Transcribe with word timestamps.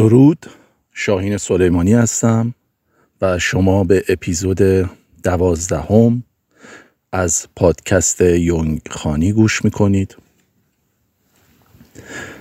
درود. 0.00 0.46
شاهین 0.92 1.36
سلیمانی 1.36 1.94
هستم 1.94 2.54
و 3.20 3.38
شما 3.38 3.84
به 3.84 4.04
اپیزود 4.08 4.58
دوازدهم 5.22 6.22
از 7.12 7.46
پادکست 7.56 8.20
یونگ 8.20 8.80
خوانی 8.90 9.32
گوش 9.32 9.64
می‌کنید. 9.64 10.16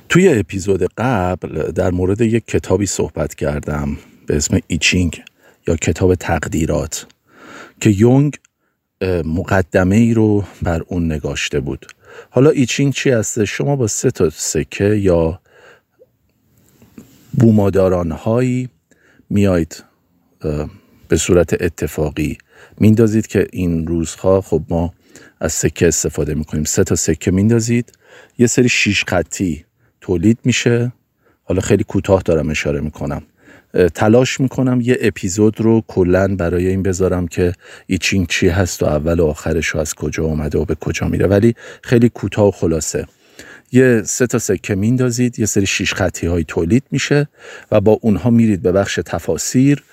توی 0.09 0.40
اپیزود 0.40 0.84
قبل 0.98 1.72
در 1.72 1.91
مورد 1.91 2.22
یک 2.22 2.45
کتابی 2.48 2.86
صحبت 2.86 3.36
کردم 3.36 3.98
به 4.26 4.36
اسم 4.36 4.59
ایچینگ 4.67 5.22
یا 5.67 5.76
کتاب 5.76 6.16
تقدیرات 6.16 7.08
که 7.81 7.89
یونگ 7.89 8.38
مقدمه 9.26 9.95
ای 9.95 10.14
رو 10.14 10.44
بر 10.62 10.81
اون 10.88 11.12
نگاشته 11.12 11.59
بود. 11.59 11.86
حالا 12.30 12.50
ایچینگ 12.50 12.94
چی 12.94 13.09
هسته؟ 13.09 13.45
شما 13.45 13.76
با 13.76 13.88
سه 13.88 14.11
تا 14.11 14.30
سکه 14.30 14.95
یا 14.95 15.39
بوماداران 17.40 18.12
هایی 18.12 18.70
میایید 19.30 19.84
به 21.08 21.18
صورت 21.18 21.62
اتفاقی 21.62 22.38
میندازید 22.78 23.28
که 23.28 23.48
این 23.54 23.88
روزها 23.88 24.42
خب 24.42 24.62
ما 24.70 24.94
از 25.40 25.54
سکه 25.54 25.88
استفاده 25.88 26.34
می‌کنیم. 26.34 26.64
سه 26.64 26.84
تا 26.84 26.95
سکه 26.95 27.32
میندازید. 27.32 27.92
یه 28.38 28.48
سری 28.48 28.70
شیش 28.70 29.04
خطی 29.04 29.66
تولید 30.02 30.38
میشه. 30.44 30.92
حالا 31.44 31.62
خیلی 31.62 31.84
کوتاه 31.84 32.22
دارم 32.22 32.50
اشاره 32.50 32.82
می‌کنم. 32.82 33.22
تلاش 33.95 34.40
می‌کنم 34.40 34.82
یه 34.82 34.98
اپیزود 35.02 35.62
رو 35.62 35.84
کلا 35.88 36.36
برای 36.36 36.67
این 36.67 36.84
بذارم 36.84 37.28
که 37.28 37.54
ایچینگ 37.88 38.28
چی 38.28 38.48
هست 38.48 38.84
و 38.84 38.86
اول 38.86 39.20
و 39.20 39.26
آخرش 39.26 39.67
رو 39.67 39.80
از 39.80 39.94
کجا 39.94 40.23
اومده 40.23 40.58
و 40.60 40.66
به 40.66 40.76
کجا 40.76 41.08
میره. 41.08 41.28
ولی 41.28 41.56
خیلی 41.84 42.10
کوتاه 42.10 42.48
و 42.48 42.52
خلاصه. 42.52 43.06
یه 43.72 44.02
سه 44.06 44.28
تا 44.28 44.39
سکه 44.39 44.75
میندازید 44.75 45.39
یه 45.39 45.45
سری 45.45 45.66
شیش 45.66 45.94
خطی 45.94 46.28
های 46.28 46.44
تولید 46.44 46.84
میشه 46.92 47.28
و 47.72 47.81
با 47.81 48.00
اونها 48.02 48.30
میرید 48.30 48.61
به 48.61 48.72
بخش 48.72 49.00
تفاسیر 49.06 49.84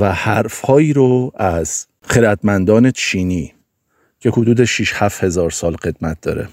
و 0.00 0.12
حرف 0.12 0.60
هایی 0.60 0.92
رو 0.92 1.32
از 1.36 1.86
خردمندان 2.02 2.90
چینی 2.90 3.54
که 4.20 4.30
حدود 4.30 4.64
6 4.64 4.92
7 4.94 5.24
هزار 5.24 5.50
سال 5.50 5.76
قدمت 5.76 6.20
داره 6.20 6.48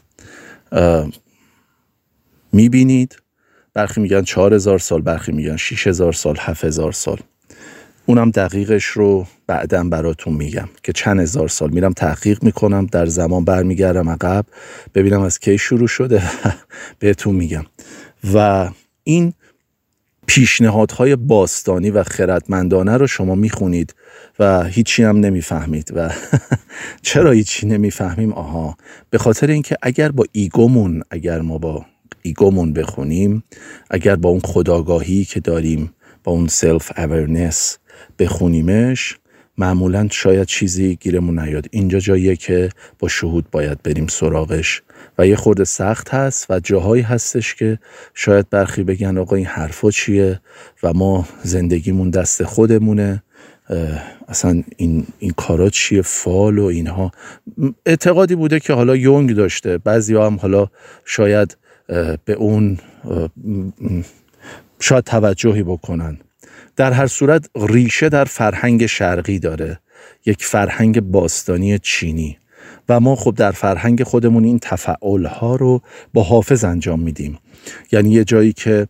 می‌بینید. 2.54 3.22
برخی 3.74 4.02
میگن 4.02 4.22
4 4.22 4.54
هزار 4.54 4.80
سال 4.80 5.02
برخی 5.02 5.32
میگن 5.32 5.56
6 5.58 5.88
هزار 5.88 6.14
سال 6.14 6.36
7 6.40 6.66
هزار 6.66 6.92
سال. 6.92 7.20
اونم 8.10 8.32
دقیقش 8.32 8.86
رو 8.86 9.28
بعدا 9.48 9.84
براتون 9.84 10.34
میگم 10.34 10.70
که 10.84 10.94
چند 10.94 11.20
هزار 11.20 11.48
سال 11.48 11.70
میرم 11.70 11.94
تحقیق 11.94 12.44
می‌کنم 12.44 12.86
در 12.86 13.06
زمان 13.06 13.46
برمیگردم 13.46 14.10
عقب 14.10 14.46
ببینم 14.96 15.22
از 15.22 15.40
کی 15.40 15.58
شروع 15.58 15.88
شده 15.88 16.24
بهتون 17.00 17.36
میگم. 17.36 17.66
و 18.34 18.70
این 19.04 19.34
پیشنهادهای 20.28 21.16
باستانی 21.16 21.90
و 21.90 22.04
خردمندانه 22.04 22.98
رو 22.98 23.08
شما 23.08 23.36
می‌خونید 23.36 23.96
و 24.40 24.64
هیچی 24.64 25.04
هم 25.04 25.18
نمی‌فهمید 25.18 25.92
و 25.96 26.10
چرا 27.02 27.32
هیچی 27.32 27.68
نمی‌فهمیم؟ 27.68 28.34
آها. 28.34 28.78
به 29.10 29.18
خاطر 29.18 29.48
اینکه 29.48 29.76
اگر 29.82 30.12
با 30.12 30.26
ego 30.32 30.68
مون 30.68 31.04
اگر 31.12 31.42
ما 31.42 31.58
با 31.58 31.86
ego 32.22 32.48
مون 32.48 32.74
بخونیم 32.74 33.44
اگر 33.90 34.16
با 34.16 34.30
اون 34.30 34.42
خودآگاهی 34.44 35.26
که 35.26 35.40
داریم 35.40 35.94
با 36.24 36.32
اون 36.32 36.48
self 36.48 36.92
awareness 36.98 37.78
بخونیمش. 38.20 39.18
معمولا 39.58 40.08
شاید 40.12 40.48
چیزی 40.48 40.96
گیرمون 40.96 41.40
نیاد. 41.40 41.66
اینجا 41.72 42.00
جاییه 42.00 42.36
که 42.36 42.70
با 43.00 43.08
شهود 43.08 43.46
باید 43.52 43.84
بریم 43.84 44.08
سراغش. 44.08 44.82
و 45.18 45.28
یه 45.28 45.36
خورده 45.36 45.64
سخت 45.64 46.10
هست 46.10 46.46
و 46.52 46.60
جاهایی 46.60 47.04
هستش 47.04 47.56
که 47.56 47.80
شاید 48.14 48.50
برخی 48.50 48.84
بگن 48.84 49.18
آقا 49.18 49.36
این 49.36 49.46
حرفا 49.46 49.92
چیه 49.92 50.40
و 50.84 50.94
ما 50.94 51.28
زندگیمون 51.44 52.10
دست 52.10 52.44
خودمونه. 52.44 53.24
اصلا 54.28 54.64
این, 54.78 55.08
این 55.20 55.34
کارا 55.38 55.70
چیه؟ 55.70 56.02
فال 56.02 56.60
و 56.60 56.66
اینها. 56.66 57.12
اعتقادی 57.86 58.36
بوده 58.36 58.60
که 58.60 58.74
حالا 58.74 58.96
یونگ 58.96 59.36
داشته. 59.36 59.78
بعضی 59.78 60.16
هم 60.16 60.36
حالا 60.36 60.68
شاید 61.06 61.58
به 62.26 62.34
اون 62.38 62.78
شاید 64.80 65.04
توجهی 65.04 65.64
بکنن. 65.64 66.18
در 66.80 66.92
هر 66.92 67.08
صورت 67.08 67.50
ریشه 67.56 68.10
در 68.10 68.26
فرهنگ 68.26 68.86
شرقی 68.86 69.40
داره. 69.40 69.80
یک 70.26 70.44
فرهنگ 70.46 71.00
باستانی 71.02 71.80
چینی. 71.80 72.38
و 72.90 73.00
ما 73.00 73.16
خب 73.16 73.36
در 73.36 73.52
فرهنگ 73.52 74.04
خودمون 74.04 74.44
این 74.44 74.60
تفعال 74.60 75.26
ها 75.26 75.56
رو 75.56 75.82
با 76.14 76.24
حافظ 76.24 76.64
انجام 76.64 77.00
میدیم. 77.00 77.40
یعنی 77.92 78.12
یه 78.12 78.24
جایی 78.24 78.54
که 78.54 78.88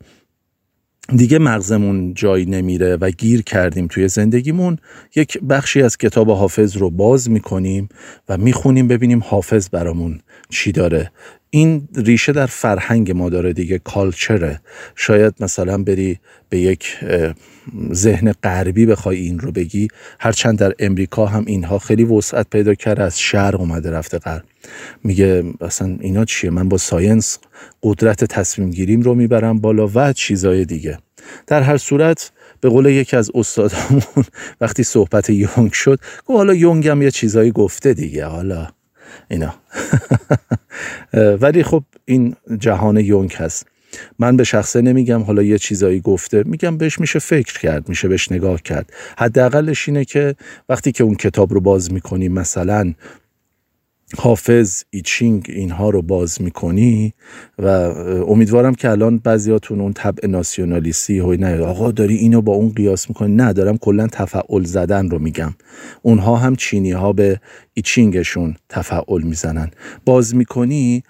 دیگه 1.15 1.39
مغزمون 1.39 2.13
جایی 2.13 2.45
نمیره 2.45 2.95
و 2.95 3.09
گیر 3.09 3.41
کردیم 3.41 3.87
توی 3.87 4.07
زندگیمون 4.07 4.77
یک 5.15 5.39
بخشی 5.49 5.81
از 5.81 5.97
کتاب 5.97 6.31
حافظ 6.31 6.77
رو 6.77 6.89
باز 6.89 7.29
می‌کنیم 7.29 7.89
و 8.29 8.37
می‌خونیم 8.37 8.87
ببینیم 8.87 9.23
حافظ 9.25 9.69
برامون 9.71 10.19
چی 10.49 10.71
داره؟ 10.71 11.11
این 11.49 11.87
ریشه 11.95 12.31
در 12.31 12.45
فرهنگ 12.45 13.11
ما 13.11 13.29
داره 13.29 13.53
دیگه 13.53 13.79
کالچره 13.79 14.59
شاید 14.95 15.33
مثلا 15.39 15.77
بری 15.83 16.19
به 16.49 16.59
یک 16.59 16.97
ذهن 17.93 18.31
غربی 18.31 18.85
بخوای 18.85 19.17
این 19.17 19.39
رو 19.39 19.51
بگی 19.51 19.87
هرچند 20.19 20.59
در 20.59 20.73
امریکا 20.79 21.25
هم 21.25 21.43
اینها 21.47 21.79
خیلی 21.79 22.03
وسعت 22.03 22.47
پیدا 22.49 22.73
کرده 22.73 23.03
از 23.03 23.19
شرق 23.19 23.59
اومده 23.59 23.91
رفته 23.91 24.17
غرب. 24.17 24.43
میگه 25.03 25.43
اصلا 25.61 25.97
اینا 25.99 26.25
چیه؟ 26.25 26.49
من 26.49 26.69
با 26.69 26.77
ساینس 26.77 27.39
قدرت 27.83 28.23
تصمیم 28.23 28.71
گیریم 28.71 29.01
رو 29.01 29.15
می‌برم 29.15 29.59
بالا 29.59 29.89
و 29.95 30.13
چیزای 30.13 30.65
دیگه. 30.65 30.97
در 31.47 31.61
هر 31.61 31.77
صورت 31.77 32.31
به 32.61 32.69
قول 32.69 32.85
یکی 32.85 33.17
از 33.17 33.31
استادامون 33.35 34.25
وقتی 34.61 34.83
صحبت 34.83 35.29
یونگ 35.29 35.71
شد 35.71 35.99
گفت 36.25 36.37
حالا 36.37 36.53
یونگ 36.53 36.87
هم 36.87 37.01
یه 37.01 37.11
چیزایی 37.11 37.51
گفته 37.51 37.93
دیگه 37.93 38.25
حالا. 38.25 38.67
اینا. 39.29 39.53
ولی 41.41 41.63
خب 41.63 41.83
این 42.05 42.35
جهان 42.59 42.97
یونگ 42.97 43.33
هست. 43.33 43.67
من 44.19 44.37
به 44.37 44.43
شخصه 44.43 44.81
نمیگم 44.81 45.21
حالا 45.21 45.43
یه 45.43 45.57
چیزایی 45.57 45.99
گفته. 46.01 46.43
میگم 46.45 46.77
بهش 46.77 46.99
میشه 46.99 47.19
فکر 47.19 47.59
کرد 47.59 47.89
میشه 47.89 48.07
بهش 48.07 48.31
نگاه 48.31 48.61
کرد. 48.61 48.93
حداقلش 49.17 49.89
اینه 49.89 50.05
که 50.05 50.35
وقتی 50.69 50.91
که 50.91 51.03
اون 51.03 51.15
کتاب 51.15 51.53
رو 51.53 51.61
باز 51.61 51.93
می‌کنی 51.93 52.29
مثلا 52.29 52.93
حافظ 54.17 54.83
ایچینگ 54.89 55.45
اینها 55.49 55.89
رو 55.89 56.01
باز 56.01 56.41
می‌کنی 56.41 57.13
و 57.59 57.67
امیدوارم 58.27 58.75
که 58.75 58.89
الان 58.89 59.17
بعضیاتون 59.17 59.81
اون 59.81 59.93
طبع 59.93 60.27
ناسیونالیستی 60.27 61.19
هوی 61.19 61.37
نه 61.37 61.59
آقا 61.59 61.91
داری 61.91 62.15
اینو 62.15 62.41
با 62.41 62.53
اون 62.53 62.69
قیاس 62.69 63.09
می‌کنی؟ 63.09 63.35
نه 63.35 63.53
دارم 63.53 63.77
کلا 63.77 64.07
تفعول 64.07 64.63
زدن 64.63 65.09
رو 65.09 65.19
میگم. 65.19 65.53
اونها 66.01 66.35
هم 66.35 66.55
چینی 66.55 66.91
ها 66.91 67.13
به 67.13 67.39
ایچینگشون 67.73 68.55
تفعول 68.69 69.23
می‌زنن. 69.23 69.71
باز 70.05 70.35
می‌کنی 70.35 71.03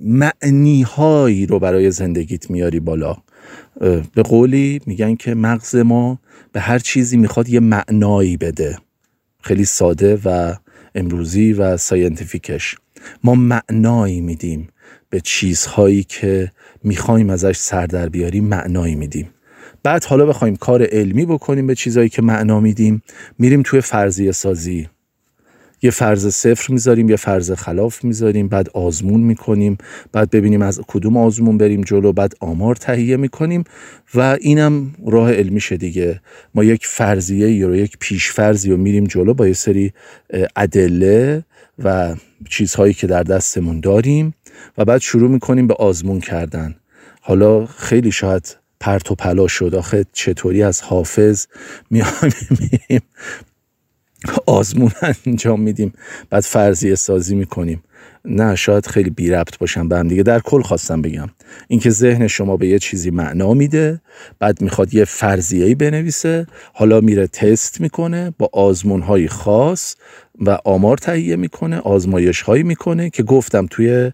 معنی 0.00 0.82
هایی 0.82 1.46
رو 1.46 1.58
برای 1.58 1.90
زندگیت 1.90 2.50
میاری 2.50 2.80
بالا. 2.80 3.16
به 4.14 4.22
قولی 4.24 4.80
میگن 4.86 5.14
که 5.14 5.34
مغز 5.34 5.76
ما 5.76 6.18
به 6.52 6.60
هر 6.60 6.78
چیزی 6.78 7.16
می‌خواد 7.16 7.48
یه 7.48 7.60
معنایی 7.60 8.36
بده. 8.36 8.78
خیلی 9.42 9.64
ساده 9.64 10.18
و 10.24 10.54
امروزی 10.98 11.52
و 11.52 11.76
ساینتیفیکش. 11.76 12.76
ما 13.24 13.34
معنایی 13.34 14.20
میدیم 14.20 14.68
به 15.10 15.20
چیزهایی 15.20 16.04
که 16.04 16.52
می‌خوایم 16.84 17.30
ازش 17.30 17.56
سر 17.56 17.86
در 17.86 18.08
بیاریم 18.08 18.44
معنایی 18.44 18.94
میدیم. 18.94 19.28
بعد 19.82 20.04
حالا 20.04 20.26
بخوایم 20.26 20.56
کار 20.56 20.82
علمی 20.82 21.26
بکنیم 21.26 21.66
به 21.66 21.74
چیزهایی 21.74 22.08
که 22.08 22.22
معنا 22.22 22.60
میدیم 22.60 23.02
میریم 23.38 23.62
توی 23.62 23.80
فرضیه 23.80 24.32
سازی 24.32 24.88
یه 25.82 25.90
فرض 25.90 26.26
صفر 26.28 26.72
می‌ذاریم 26.72 27.08
یه 27.08 27.16
فرض 27.16 27.52
خلاف 27.52 28.04
می‌ذاریم 28.04 28.48
بعد 28.48 28.68
آزمون 28.74 29.20
می‌کنیم 29.20 29.78
بعد 30.12 30.30
ببینیم 30.30 30.62
از 30.62 30.80
کدوم 30.86 31.16
آزمون 31.16 31.58
بریم 31.58 31.80
جلو 31.80 32.12
بعد 32.12 32.32
آمار 32.40 32.76
تهیه 32.76 33.16
می‌کنیم 33.16 33.64
و 34.14 34.36
اینم 34.40 34.94
راه 35.06 35.32
علمیشه 35.32 35.76
دیگه. 35.76 36.20
ما 36.54 36.64
یک 36.64 36.86
فرضیه 36.86 37.52
یا 37.52 37.76
یک 37.76 37.96
پیش 38.00 38.30
فرضی 38.30 38.70
رو 38.70 38.76
میریم 38.76 39.04
جلو 39.04 39.34
با 39.34 39.46
یه 39.46 39.52
سری 39.52 39.92
ادله 40.56 41.44
و 41.84 42.16
چیزهایی 42.50 42.94
که 42.94 43.06
در 43.06 43.22
دستمون 43.22 43.80
داریم 43.80 44.34
و 44.78 44.84
بعد 44.84 45.00
شروع 45.00 45.30
می‌کنیم 45.30 45.66
به 45.66 45.74
آزمون 45.74 46.20
کردن. 46.20 46.74
حالا 47.20 47.66
خیلی 47.66 48.12
شاید 48.12 48.56
پرت 48.80 49.10
و 49.10 49.14
پلا 49.14 49.46
شد. 49.48 49.74
آخه 49.74 50.06
چطوری 50.12 50.62
از 50.62 50.80
حافظ 50.80 51.46
میایم 51.90 53.02
آزمون 54.46 54.90
انجام 55.26 55.60
میدیم. 55.60 55.92
بعد 56.30 56.42
فرضیه 56.42 56.94
سازی 56.94 57.34
می‌کنیم. 57.34 57.82
نه 58.24 58.54
شاید 58.54 58.86
خیلی 58.86 59.10
بی 59.10 59.30
ربط 59.30 59.58
باشن 59.58 59.88
به 59.88 59.98
هم 59.98 60.08
دیگه. 60.08 60.22
در 60.22 60.40
کل 60.40 60.62
خواستم 60.62 61.02
بگم. 61.02 61.28
اینکه 61.68 61.90
ذهن 61.90 62.26
شما 62.26 62.56
به 62.56 62.66
یه 62.66 62.78
چیزی 62.78 63.10
معنا 63.10 63.54
میده 63.54 64.00
بعد 64.38 64.62
می‌خواد 64.62 64.94
یه 64.94 65.04
فرضیه‌ای 65.04 65.74
بنویسه 65.74 66.46
حالا 66.72 67.00
میره 67.00 67.26
تست 67.26 67.80
می‌کنه 67.80 68.34
با 68.38 68.50
آزمون 68.52 69.02
های 69.02 69.28
خاص 69.28 69.94
و 70.40 70.58
آمار 70.64 70.96
تهیه 70.96 71.36
می‌کنه 71.36 71.78
آزمایش 71.78 72.40
هایی 72.40 72.62
می‌کنه 72.62 73.10
که 73.10 73.22
گفتم 73.22 73.66
توی 73.70 74.12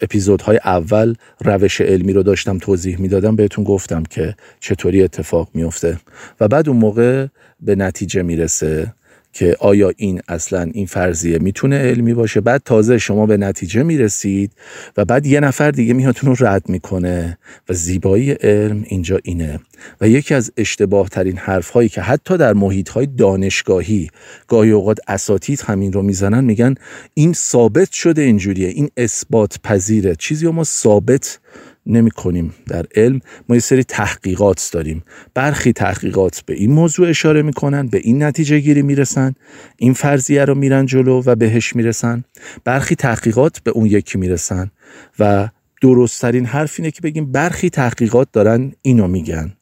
اپیزودهای 0.00 0.60
اول 0.64 1.14
روش 1.44 1.80
علمی 1.80 2.12
رو 2.12 2.22
داشتم 2.22 2.58
توضیح 2.58 3.00
می‌دادم. 3.00 3.36
بهتون 3.36 3.64
گفتم 3.64 4.02
که 4.02 4.34
چطوری 4.60 5.02
اتفاق 5.02 5.48
میفته 5.54 5.98
و 6.40 6.48
بعد 6.48 6.68
اون 6.68 6.78
موقع 6.78 7.26
به 7.60 7.76
نتیجه 7.76 8.22
می‌رسه. 8.22 8.94
که 9.36 9.56
آیا 9.60 9.92
این 9.96 10.20
اصلا 10.28 10.70
این 10.72 10.86
فرضیه 10.86 11.38
می‌تونه 11.38 11.78
علمی 11.78 12.14
باشه؟ 12.14 12.40
بعد 12.40 12.62
تازه 12.64 12.98
شما 12.98 13.26
به 13.26 13.36
نتیجه 13.36 13.82
می‌رسید 13.82 14.52
و 14.96 15.04
بعد 15.04 15.26
یه 15.26 15.40
نفر 15.40 15.70
دیگه 15.70 15.94
میهاتون 15.94 16.36
رو 16.36 16.46
رد 16.46 16.68
می‌کنه 16.68 17.38
و 17.68 17.72
زیبایی 17.72 18.30
علم 18.32 18.84
اینجا 18.86 19.18
اینه. 19.24 19.60
و 20.00 20.08
یکی 20.08 20.34
از 20.34 20.52
اشتباه 20.56 21.08
ترین 21.08 21.36
حرف 21.36 21.70
هایی 21.70 21.88
که 21.88 22.00
حتی 22.00 22.36
در 22.36 22.52
محیط 22.52 22.88
های 22.88 23.06
دانشگاهی 23.06 24.10
گاهی 24.48 24.70
اوقات 24.70 24.98
اساتید 25.08 25.60
همین 25.60 25.92
رو 25.92 26.02
می‌زنن 26.02 26.44
میگن 26.44 26.74
این 27.14 27.32
ثابت 27.32 27.92
شده 27.92 28.22
اینجوریه 28.22 28.68
این 28.68 28.90
اثبات 28.96 29.56
پذیره. 29.64 30.14
چیزی 30.14 30.48
ما 30.48 30.64
ثابت 30.64 31.38
نمی 31.86 32.10
کنیم 32.10 32.54
در 32.66 32.86
علم. 32.94 33.20
ما 33.48 33.56
یه 33.56 33.60
سری 33.60 33.84
تحقیقات 33.84 34.70
داریم. 34.72 35.02
برخی 35.34 35.72
تحقیقات 35.72 36.42
به 36.46 36.54
این 36.54 36.72
موضوع 36.72 37.08
اشاره 37.08 37.42
می‌کنن 37.42 37.86
به 37.86 37.98
این 37.98 38.22
نتیجه 38.22 38.58
گیری 38.58 38.82
می‌رسن 38.82 39.34
این 39.76 39.92
فرضیه 39.92 40.44
رو 40.44 40.54
میرن 40.54 40.86
جلو 40.86 41.22
و 41.26 41.34
بهش 41.34 41.76
می‌رسن 41.76 42.24
برخی 42.64 42.94
تحقیقات 42.94 43.60
به 43.64 43.70
اون 43.70 43.86
یکی 43.86 44.18
می‌رسن 44.18 44.70
و 45.18 45.48
درستترین 45.82 46.46
حرف 46.46 46.74
اینه 46.78 46.90
که 46.90 47.00
بگیم 47.00 47.32
برخی 47.32 47.70
تحقیقات 47.70 48.28
دارن 48.32 48.72
اینو 48.82 49.08
میگن. 49.08 49.52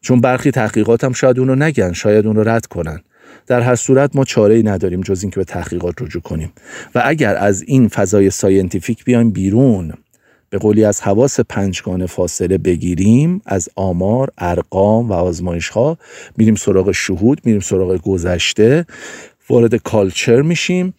چون 0.00 0.20
برخی 0.20 0.50
تحقیقات 0.50 1.04
هم 1.04 1.12
شاید 1.12 1.38
اونو 1.38 1.54
نگن 1.54 1.92
شاید 1.92 2.26
اون 2.26 2.36
رو 2.36 2.48
رد 2.48 2.66
کنن. 2.66 3.00
در 3.46 3.60
هر 3.60 3.74
صورت 3.74 4.16
ما 4.16 4.24
چاره 4.24 4.54
ای 4.54 4.62
نداریم 4.62 5.00
جز 5.00 5.22
اینکه 5.22 5.36
به 5.36 5.44
تحقیقات 5.44 6.02
رجوع 6.02 6.22
کنیم. 6.22 6.52
و 6.94 7.02
اگر 7.04 7.36
از 7.36 7.62
این 7.62 7.88
فضای 7.88 8.30
scientific 8.30 9.04
بیایم 9.04 9.30
بیرون 9.30 9.92
به 10.50 10.58
قولی 10.58 10.84
از 10.84 11.00
حواس 11.00 11.40
پنجگانه 11.40 12.06
فاصله 12.06 12.58
بگیریم 12.58 13.42
از 13.46 13.68
آمار، 13.76 14.30
ارقام 14.38 15.08
و 15.08 15.12
آزمایش 15.12 15.68
ها 15.68 15.98
میریم 16.36 16.54
سراغ 16.54 16.92
شهود، 16.92 17.40
میریم 17.44 17.60
سراغ 17.60 18.02
گذشته 18.02 18.86
وارد 19.48 19.74
culture 19.74 20.42
میشیم 20.42 20.94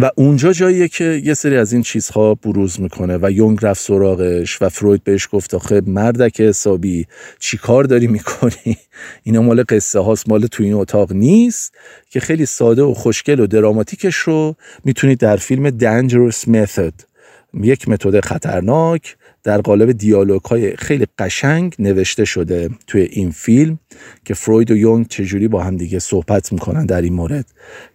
و 0.00 0.10
اونجا 0.16 0.52
جاییه 0.52 0.88
که 0.88 1.20
یه 1.24 1.34
سری 1.34 1.56
از 1.56 1.72
این 1.72 1.82
چیزها 1.82 2.34
بروز 2.34 2.80
می‌کنه 2.80 3.18
و 3.22 3.30
یونگ 3.30 3.58
رفت 3.62 3.80
سراغش 3.80 4.62
و 4.62 4.68
فروید 4.68 5.04
بهش 5.04 5.28
گفت 5.32 5.54
آخه 5.54 5.82
مردک 5.86 6.40
حسابی 6.40 7.06
چی 7.38 7.56
کار 7.56 7.84
داری 7.84 8.06
می‌کنی؟ 8.06 8.76
اینا 9.22 9.42
مال 9.42 9.64
قصه 9.68 10.00
هاست 10.00 10.28
مال 10.28 10.46
تو 10.46 10.62
این 10.62 10.74
اتاق 10.74 11.12
نیست 11.12 11.74
که 12.10 12.20
خیلی 12.20 12.46
ساده 12.46 12.82
و 12.82 12.94
خوشگل 12.94 13.40
و 13.40 13.46
دراماتیکش 13.46 14.16
رو 14.16 14.54
می‌تونید 14.84 15.18
در 15.18 15.36
فیلم 15.36 15.70
Dangerous 15.70 16.48
Method 16.48 17.15
یک 17.62 17.88
متد 17.88 18.24
خطرناک 18.24 19.16
در 19.42 19.60
قالب 19.60 19.92
دیالوگ 19.92 20.42
های 20.42 20.76
خیلی 20.76 21.06
قشنگ 21.18 21.74
نوشته 21.78 22.24
شده 22.24 22.70
توی 22.86 23.00
این 23.00 23.30
فیلم 23.30 23.78
که 24.24 24.34
فروید 24.34 24.70
و 24.70 24.76
یونگ 24.76 25.08
چجوری 25.08 25.48
با 25.48 25.62
هم 25.62 25.76
دیگه 25.76 25.98
صحبت 25.98 26.52
می‌کنن 26.52 26.86
در 26.86 27.02
این 27.02 27.12
مورد. 27.12 27.46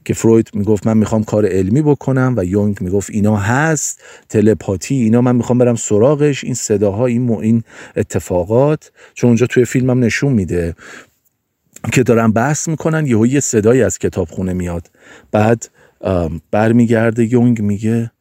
که 0.05 0.13
فروید 0.13 0.49
می‌گفت 0.53 0.87
من 0.87 0.97
می‌خوام 0.97 1.23
کار 1.23 1.45
علمی 1.45 1.81
بکنم 1.81 2.33
و 2.37 2.45
یونگ 2.45 2.77
می‌گفت 2.81 3.09
اینا 3.09 3.35
هست 3.35 4.01
تلپاتی 4.29 4.95
اینا 4.95 5.21
من 5.21 5.35
می‌خوام 5.35 5.57
برم 5.57 5.75
سراغش 5.75 6.43
این 6.43 6.53
صداها 6.53 7.05
این 7.05 7.31
این 7.31 7.63
اتفاقات. 7.95 8.91
چون 9.13 9.27
اونجا 9.27 9.45
توی 9.45 9.65
فیلمم 9.65 10.03
نشون 10.03 10.33
میده 10.33 10.75
که 11.93 12.03
دارن 12.03 12.31
بحث 12.31 12.67
می‌کنن 12.67 13.05
یهو 13.05 13.27
یه 13.27 13.39
صدایی 13.39 13.81
از 13.81 13.97
کتابخونه 13.97 14.53
میاد. 14.53 14.91
بعد 15.31 15.69
برمیگرده 16.51 17.33
یونگ 17.33 17.61
میگه 17.61 18.11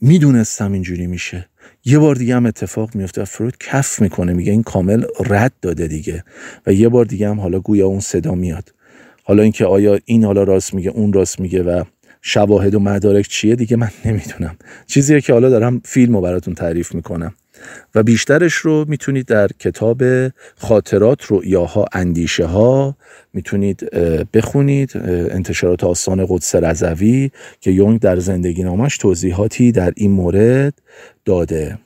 می‌دونستم 0.00 0.72
اینجوری 0.72 1.06
میشه. 1.06 1.48
یه 1.84 1.98
بار 1.98 2.14
دیگه 2.14 2.36
هم 2.36 2.46
اتفاق 2.46 2.94
میفته 2.94 3.24
فروید 3.24 3.58
کف 3.60 4.02
می‌کنه 4.02 4.32
میگه 4.32 4.52
این 4.52 4.62
کامل 4.62 5.04
رد 5.30 5.52
داده 5.62 5.86
دیگه. 5.86 6.24
و 6.66 6.72
یه 6.72 6.88
بار 6.88 7.04
دیگه 7.04 7.28
هم 7.28 7.40
حالا 7.40 7.60
گویا 7.60 7.86
اون 7.86 8.00
صدا 8.00 8.34
میاد. 8.34 8.74
حالا 9.24 9.42
اینکه 9.42 9.64
آیا 9.64 9.98
این 10.04 10.24
حالا 10.24 10.42
راست 10.42 10.74
میگه 10.74 10.90
اون 10.90 11.12
راست 11.12 11.40
میگه 11.40 11.62
و 11.62 11.84
شواهد 12.22 12.74
و 12.74 12.80
مدارک 12.80 13.28
چیه 13.28 13.56
دیگه 13.56 13.76
من 13.76 13.90
نمی‌دونم. 14.04 14.56
چیزیه 14.86 15.20
که 15.20 15.32
حالا 15.32 15.48
دارم 15.48 15.80
فیلم 15.84 16.14
رو 16.14 16.20
براتون 16.20 16.54
تعریف 16.54 16.94
می‌کنم. 16.94 17.34
و 17.94 18.02
بیشترش 18.02 18.54
رو 18.54 18.84
می‌تونید 18.88 19.26
در 19.26 19.48
کتاب 19.58 20.02
خاطرات 20.56 21.32
رؤیاها 21.32 21.84
اندیشه 21.92 22.46
ها 22.46 22.96
می‌تونید 23.32 23.90
بخونید. 24.34 24.92
انتشارات 25.30 25.84
آستان 25.84 26.26
قدس 26.28 26.54
رضوی 26.54 27.30
که 27.60 27.70
یونگ 27.70 28.00
در 28.00 28.18
زندگی 28.18 28.62
نامش 28.62 28.98
توضیحاتی 28.98 29.72
در 29.72 29.92
این 29.96 30.10
مورد 30.10 30.74
داده. 31.24 31.78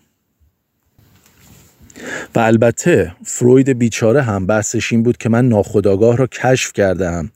و 2.34 2.38
البته 2.38 3.12
فروید 3.24 3.68
بیچاره 3.68 4.22
هم 4.22 4.46
بحثش 4.46 4.92
این 4.92 5.02
بود 5.02 5.16
که 5.16 5.28
من 5.28 5.48
ناخداگاه 5.48 6.16
را 6.16 6.26
کشف 6.26 6.72
کردم 6.72 7.30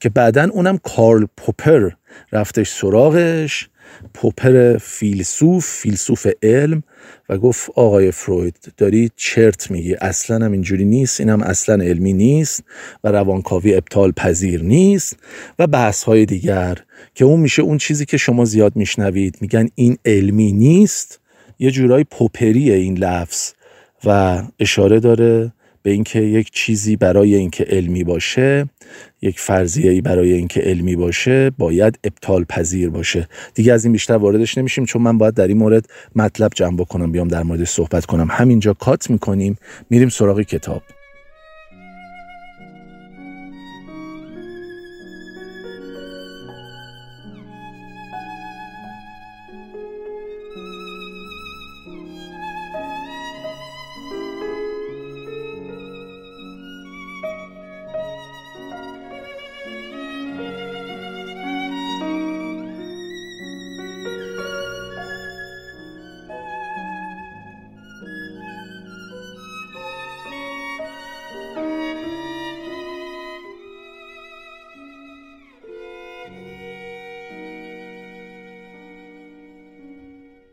که 0.00 0.08
بعدا 0.08 0.48
اونم 0.52 0.78
کارل 0.78 1.26
پوپر 1.36 1.90
رفتش 2.32 2.70
سراغش 2.70 3.68
پوپر 4.14 4.78
فیلسوف 4.78 5.66
فیلسوف 5.66 6.26
علم 6.42 6.82
و 7.28 7.38
گفت 7.38 7.70
آقای 7.74 8.10
فروید 8.10 8.72
داری 8.76 9.10
چرت 9.16 9.70
میگی 9.70 9.94
اصلا 9.94 10.44
هم 10.44 10.52
اینجوری 10.52 10.84
نیست 10.84 11.20
اینم 11.20 11.42
اصلا 11.42 11.84
علمی 11.84 12.12
نیست 12.12 12.64
و 13.04 13.08
روانکاوی 13.08 13.74
ابطال 13.74 14.12
پذیر 14.12 14.62
نیست 14.62 15.16
و 15.58 15.66
بحث 15.66 16.02
های 16.02 16.26
دیگر 16.26 16.78
که 17.14 17.24
اون 17.24 17.40
میشه 17.40 17.62
اون 17.62 17.78
چیزی 17.78 18.04
که 18.04 18.16
شما 18.16 18.44
زیاد 18.44 18.76
میشنوید. 18.76 19.36
میگن 19.40 19.68
این 19.74 19.98
علمی 20.04 20.52
نیست 20.52 21.20
یه 21.58 21.70
جورای 21.70 22.04
پوپریه 22.04 22.74
این 22.74 22.98
لفظ 22.98 23.52
و 24.04 24.42
اشاره 24.58 25.00
داره 25.00 25.52
به 25.82 25.90
اینکه 25.90 26.20
یک 26.20 26.50
چیزی 26.50 26.96
برای 26.96 27.34
اینکه 27.34 27.64
علمی 27.64 28.04
باشه 28.04 28.68
یک 29.22 29.40
فرضیه 29.40 30.02
برای 30.02 30.32
اینکه 30.32 30.60
علمی 30.60 30.96
باشه 30.96 31.50
باید 31.50 31.98
ابطال 32.04 32.44
پذیر 32.44 32.90
باشه. 32.90 33.28
دیگه 33.54 33.72
از 33.72 33.84
این 33.84 33.92
بیشتر 33.92 34.16
واردش 34.16 34.58
نمیشیم 34.58 34.84
چون 34.84 35.02
من 35.02 35.18
باید 35.18 35.34
در 35.34 35.48
این 35.48 35.58
مورد 35.58 35.86
مطلب 36.16 36.50
جمع 36.54 36.76
بکنم 36.76 37.12
بیام 37.12 37.28
در 37.28 37.42
مورد 37.42 37.64
صحبت 37.64 38.06
کنم. 38.06 38.28
همینجا 38.30 38.72
کات 38.72 39.10
می‌کنیم 39.10 39.58
میریم 39.90 40.08
سراغ 40.08 40.40
کتاب. 40.40 40.82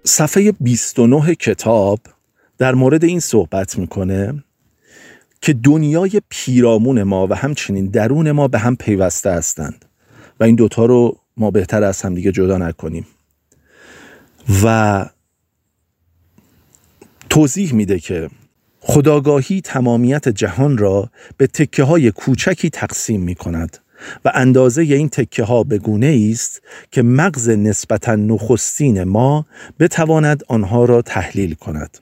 صفحه 0.08 0.52
29 0.52 1.36
کتاب 1.36 2.00
در 2.58 2.76
مورد 2.76 3.04
این 3.04 3.20
صحبت 3.20 3.78
می‌کنه 3.78 4.44
که 5.42 5.54
دنیای 5.54 6.22
پیرامون 6.30 7.04
ما 7.04 7.28
و 7.28 7.34
همچنین 7.34 7.86
درون 7.86 8.32
ما 8.32 8.48
به 8.48 8.60
هم 8.60 8.76
پیوسته 8.76 9.32
هستند 9.32 9.86
و 10.40 10.44
این 10.44 10.56
دوتا 10.56 10.86
رو 10.86 11.18
ما 11.38 11.52
بهتر 11.52 11.84
از 11.84 12.02
همدیگه 12.02 12.32
جدا 12.32 12.58
نکنیم. 12.58 13.08
و 14.64 15.06
توضیح 17.30 17.74
میده 17.74 18.00
که 18.00 18.30
خداگاهی 18.80 19.62
تمامیت 19.62 20.30
جهان 20.30 20.78
را 20.78 21.10
به 21.38 21.48
تکه 21.48 21.84
های 21.84 22.12
کوچکی 22.12 22.70
تقسیم 22.70 23.22
می 23.22 23.36
کند 23.36 23.78
و 24.26 24.32
اندازه 24.34 24.82
این 24.82 25.10
تکه 25.10 25.44
ها 25.44 25.64
به 25.64 25.78
گونه 25.78 26.30
است 26.32 26.62
که 26.92 27.02
مغز 27.02 27.50
نسبتا 27.50 28.16
نخستین 28.16 29.04
ما 29.04 29.46
بتواند 29.80 30.44
آنها 30.48 30.86
را 30.86 31.02
تحلیل 31.02 31.54
کند. 31.54 31.98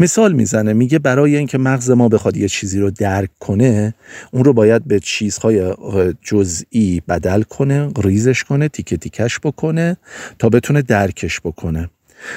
مثال 0.00 0.32
می‌زنه 0.32 0.72
میگه 0.72 0.98
برای 0.98 1.36
اینکه 1.36 1.58
مغز 1.58 1.90
ما 1.90 2.08
بخواد 2.08 2.36
یه 2.36 2.48
چیزی 2.48 2.80
رو 2.80 2.90
درک 2.90 3.30
کنه 3.40 3.94
اون 4.32 4.44
رو 4.44 4.52
باید 4.52 4.84
به 4.84 5.00
چیزهای 5.00 5.74
جزئی 6.22 7.02
بدل 7.08 7.42
کنه 7.42 7.90
ریزش 8.02 8.44
کنه 8.44 8.68
تیکه 8.68 8.96
تیکش 8.96 9.40
بکنه 9.40 9.96
تا 10.38 10.48
بتونه 10.48 10.82
درکش 10.82 11.40
بکنه. 11.40 11.90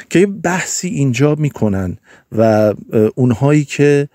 که 0.10 0.26
بحثی 0.26 0.88
اینجا 0.88 1.36
می‌کنن 1.36 1.98
و 2.32 2.74
اونهایی 3.16 3.64
که 3.66 4.10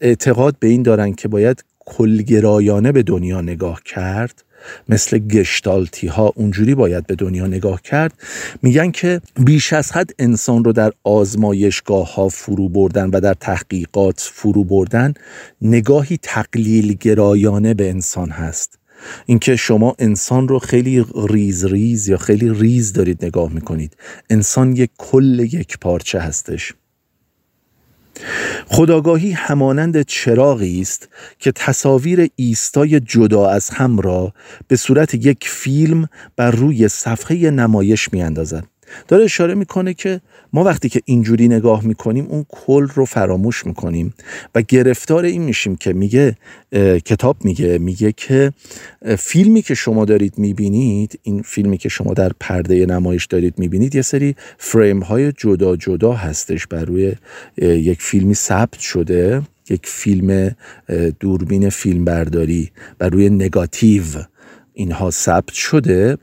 اعتقاد 0.00 0.56
به 0.58 0.68
این 0.68 0.82
دارن 0.82 1.12
که 1.12 1.28
باید 1.28 1.64
کلگرایانه 1.86 2.92
به 2.92 3.02
دنیا 3.02 3.40
نگاه 3.40 3.80
کرد 3.84 4.44
مثل 4.88 5.18
گشتالتی 5.18 6.06
ها 6.06 6.32
اونجوری 6.36 6.74
باید 6.74 7.06
به 7.06 7.14
دنیا 7.14 7.46
نگاه 7.46 7.82
کرد 7.82 8.12
میگن 8.62 8.90
که 8.90 9.20
بیش 9.44 9.72
از 9.72 9.92
حد 9.92 10.10
انسان 10.18 10.64
رو 10.64 10.72
در 10.72 10.92
آزمایشگاه 11.04 12.14
ها 12.14 12.28
فرو 12.28 12.68
بردن 12.68 13.10
و 13.10 13.20
در 13.20 13.34
تحقیقات 13.34 14.30
فرو 14.32 14.64
بردن 14.64 15.14
نگاهی 15.62 16.18
تقلیل 16.22 16.94
گرایانه 16.94 17.74
به 17.74 17.90
انسان 17.90 18.30
هست. 18.30 18.78
اینکه 19.26 19.56
شما 19.56 19.96
انسان 19.98 20.48
رو 20.48 20.58
خیلی 20.58 21.04
ریز 21.28 21.64
ریز 21.64 22.08
یا 22.08 22.16
خیلی 22.16 22.50
ریز 22.50 22.92
دارید 22.92 23.24
نگاه 23.24 23.52
می‌کنید. 23.52 23.96
انسان 24.30 24.76
یک 24.76 24.90
کل 24.98 25.38
یک 25.52 25.78
پارچه 25.78 26.20
هستش. 26.20 26.74
خودآگاهی 28.66 29.30
همانند 29.30 30.02
چراغی 30.02 30.80
است 30.80 31.08
که 31.38 31.52
تصاویر 31.52 32.28
ایستای 32.36 33.00
جدا 33.00 33.48
از 33.48 33.70
هم 33.70 33.98
را 33.98 34.32
به 34.68 34.76
صورت 34.76 35.14
یک 35.14 35.48
فیلم 35.48 36.08
بر 36.36 36.50
روی 36.50 36.88
صفحه 36.88 37.50
نمایش 37.50 38.12
میاندازد. 38.12 38.64
داره 39.08 39.24
اشاره 39.24 39.54
می‌کنه 39.54 39.94
که 39.94 40.20
ما 40.52 40.64
وقتی 40.64 40.88
که 40.88 41.00
اینجوری 41.04 41.48
نگاه 41.48 41.84
می‌کنیم 41.84 42.26
اون 42.26 42.46
کل 42.48 42.88
رو 42.94 43.04
فراموش 43.04 43.66
می‌کنیم 43.66 44.14
و 44.54 44.62
گرفتار 44.62 45.24
این 45.24 45.42
میشیم 45.42 45.76
که 45.76 45.92
میگه 45.92 46.36
کتاب 47.04 47.36
میگه 47.44 47.78
میگه 47.78 48.12
که 48.12 48.52
فیلمی 49.18 49.62
که 49.62 49.74
شما 49.74 50.04
دارید 50.04 50.38
می‌بینید 50.38 51.20
این 51.22 51.42
فیلمی 51.42 51.78
که 51.78 51.88
شما 51.88 52.14
در 52.14 52.32
پرده 52.40 52.86
نمایش 52.86 53.26
دارید 53.26 53.58
می‌بینید 53.58 53.94
یه 53.94 54.02
سری 54.02 54.36
فریم 54.58 55.00
های 55.00 55.32
جدا 55.32 55.76
جدا 55.76 56.12
هستش 56.12 56.66
بر 56.66 56.84
روی 56.84 57.12
یک 57.58 58.02
فیلمی 58.02 58.34
ثبت 58.34 58.78
شده 58.78 59.42
یک 59.70 59.86
فیلم 59.86 60.56
دوربین 61.20 61.70
فیلم 61.70 62.04
برداری 62.04 62.70
بر 62.98 63.08
روی 63.08 63.30
نگاتیو 63.30 64.02
اینها 64.72 65.10
ثبت 65.10 65.52
شده. 65.52 66.16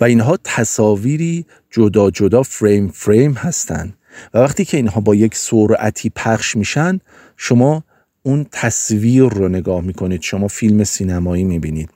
و 0.00 0.04
اینها 0.04 0.38
تصاویری 0.44 1.46
جدا 1.70 2.10
جدا 2.10 2.42
فریم 2.42 2.88
فریم 2.88 3.32
هستند 3.32 3.94
و 4.34 4.38
وقتی 4.38 4.64
که 4.64 4.76
اینها 4.76 5.00
با 5.00 5.14
یک 5.14 5.34
سرعتی 5.34 6.10
پخش 6.16 6.56
میشن 6.56 7.00
شما 7.36 7.84
اون 8.22 8.46
تصویر 8.52 9.22
رو 9.22 9.48
نگاه 9.48 9.80
می‌کنید. 9.80 10.22
شما 10.22 10.48
فیلم 10.48 10.84
سینمایی 10.84 11.44
می‌بینید. 11.44 11.90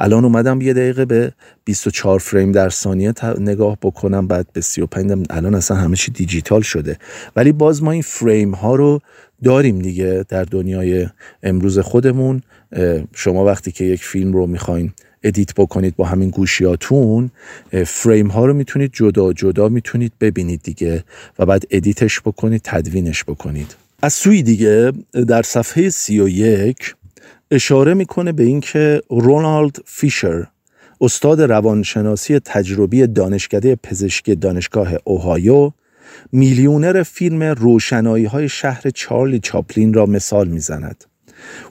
الان 0.00 0.24
اومدم 0.24 0.60
یه 0.60 0.72
دقیقه 0.72 1.04
به 1.04 1.32
24 1.64 2.18
فریم 2.18 2.52
در 2.52 2.68
ثانیه 2.68 3.12
نگاه 3.38 3.78
بکنم 3.82 4.26
بعد 4.26 4.46
به 4.52 4.60
35 4.60 5.26
الان 5.30 5.54
اصلا 5.54 5.76
همه 5.76 5.96
چی 5.96 6.10
دیجیتال 6.10 6.60
شده. 6.60 6.98
ولی 7.36 7.52
باز 7.52 7.82
ما 7.82 7.90
این 7.90 8.02
فریم 8.02 8.54
ها 8.54 8.74
رو 8.74 9.00
داریم 9.44 9.78
دیگه 9.78 10.24
در 10.28 10.44
دنیای 10.44 11.06
امروز 11.42 11.78
خودمون. 11.78 12.42
شما 13.14 13.44
وقتی 13.44 13.72
که 13.72 13.84
یک 13.84 14.04
فیلم 14.04 14.32
رو 14.32 14.46
می‌خواین 14.46 14.92
edit 15.24 15.54
بکنید 15.54 15.96
با 15.96 16.04
همین 16.04 16.30
گوشیاتون 16.30 17.30
فریم 17.86 18.26
ها 18.26 18.46
رو 18.46 18.54
می‌تونید 18.54 18.90
جدا 18.94 19.32
جدا 19.32 19.68
می‌تونید 19.68 20.12
ببینید 20.20 20.60
دیگه 20.62 21.04
و 21.38 21.46
بعد 21.46 21.64
edit 21.70 22.03
ش 22.03 22.20
بکنید 22.20 22.60
تدوینش 22.64 23.24
بکنید 23.24 23.76
از 24.02 24.12
سوی 24.12 24.42
دیگه 24.42 24.92
در 25.28 25.42
صفحه 25.42 25.90
31 25.90 26.94
اشاره 27.50 27.94
می‌کنه 27.94 28.32
به 28.32 28.42
اینکه 28.42 29.02
رونالد 29.08 29.76
فیشر 29.84 30.46
استاد 31.00 31.42
روانشناسی 31.42 32.38
تجربی 32.38 33.06
دانشکده 33.06 33.76
پزشکی 33.76 34.34
دانشگاه 34.34 34.92
اوهایو 35.04 35.70
میلیونر 36.32 37.02
فیلم 37.02 37.42
روشنایی 37.42 38.24
های 38.24 38.48
شهر 38.48 38.82
چارلی 38.94 39.38
چاپلین 39.38 39.94
را 39.94 40.06
مثال 40.06 40.48
می‌زند. 40.48 41.04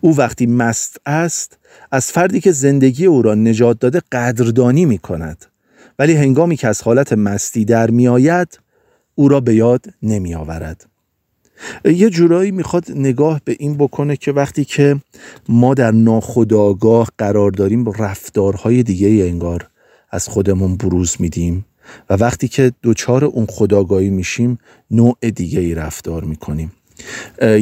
او 0.01 0.17
وقتی 0.17 0.45
مست 0.45 0.97
است 1.05 1.57
از 1.91 2.11
فردی 2.11 2.39
که 2.39 2.51
زندگی 2.51 3.05
او 3.05 3.21
را 3.21 3.35
نجات 3.35 3.79
داده 3.79 4.01
قدردانی 4.11 4.85
می 4.85 4.97
کند. 4.97 5.45
ولی 5.99 6.13
هنگامی 6.13 6.57
که 6.57 6.67
از 6.67 6.81
حالت 6.81 7.13
مستی 7.13 7.65
در 7.65 7.89
می 7.89 8.07
آید 8.07 8.59
او 9.15 9.27
را 9.27 9.39
به 9.39 9.55
یاد 9.55 9.85
نمی 10.03 10.35
آورد. 10.35 10.85
یه 11.85 12.09
جورایی 12.09 12.51
می‌خواد 12.51 12.91
نگاه 12.95 13.41
به 13.45 13.55
این 13.59 13.77
بکنه 13.77 14.17
که 14.17 14.31
وقتی 14.31 14.65
که 14.65 14.99
ما 15.49 15.73
در 15.73 15.91
ناخداگاه 15.91 17.07
قرار 17.17 17.51
داریم 17.51 17.91
رفتارهای 17.91 18.83
دیگه 18.83 19.07
انگار 19.07 19.67
از 20.11 20.27
خودمون 20.27 20.77
بروز 20.77 21.15
میدیم 21.19 21.65
و 22.09 22.13
وقتی 22.13 22.47
که 22.47 22.71
دوچار 22.81 23.25
اون 23.25 23.45
خداگاهی 23.45 24.09
میشیم 24.09 24.57
نوع 24.91 25.17
دیگه 25.35 25.59
ای 25.59 25.75
رفتار 25.75 26.23
می‌کنیم. 26.23 26.71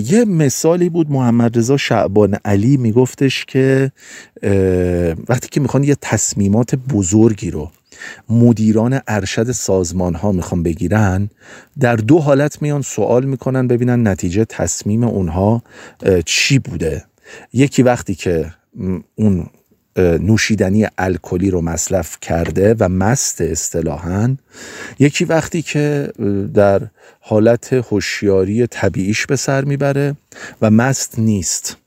یه 0.06 0.26
مثالی 0.26 0.90
بود 0.90 1.12
محمد 1.12 1.58
رضا 1.58 1.78
شعبان 1.78 2.38
علی 2.46 2.78
میگفتش 2.78 3.46
که 3.46 3.92
وقتی 5.30 5.48
که 5.52 5.60
می‌خوان 5.60 5.84
یه 5.84 5.96
تصمیمات 6.02 6.76
بزرگی 6.76 7.52
رو 7.52 7.72
مدیران 8.30 9.02
ارشد 9.08 9.52
سازمان 9.52 10.16
ها 10.16 10.32
می‌خوان 10.32 10.64
بگیرن 10.64 11.30
در 11.80 11.96
دو 11.96 12.20
حالت 12.20 12.62
میان 12.62 12.82
سوال 12.82 13.26
می‌کنن 13.26 13.68
ببینن 13.68 14.08
نتیجه 14.08 14.46
تصمیم 14.46 15.04
اونها 15.04 15.64
چی 16.26 16.60
بوده. 16.60 17.06
یکی 17.54 17.84
وقتی 17.84 18.16
که 18.16 18.54
اون 19.16 19.48
نوشیدنی 20.00 20.88
الکلی 20.98 21.52
رو 21.52 21.62
مصرف 21.62 22.18
کرده 22.22 22.76
و 22.80 22.90
مست 22.90 23.42
اصطلاحا. 23.42 24.36
یکی 25.00 25.26
وقتی 25.26 25.62
که 25.62 26.12
در 26.54 26.82
حالت 27.20 27.74
هوشیاری 27.74 28.68
طبیعیش 28.68 29.26
به 29.26 29.36
سر 29.36 29.64
می‌بره 29.64 30.16
و 30.62 30.70
مست 30.70 31.20
نیست. 31.20 31.78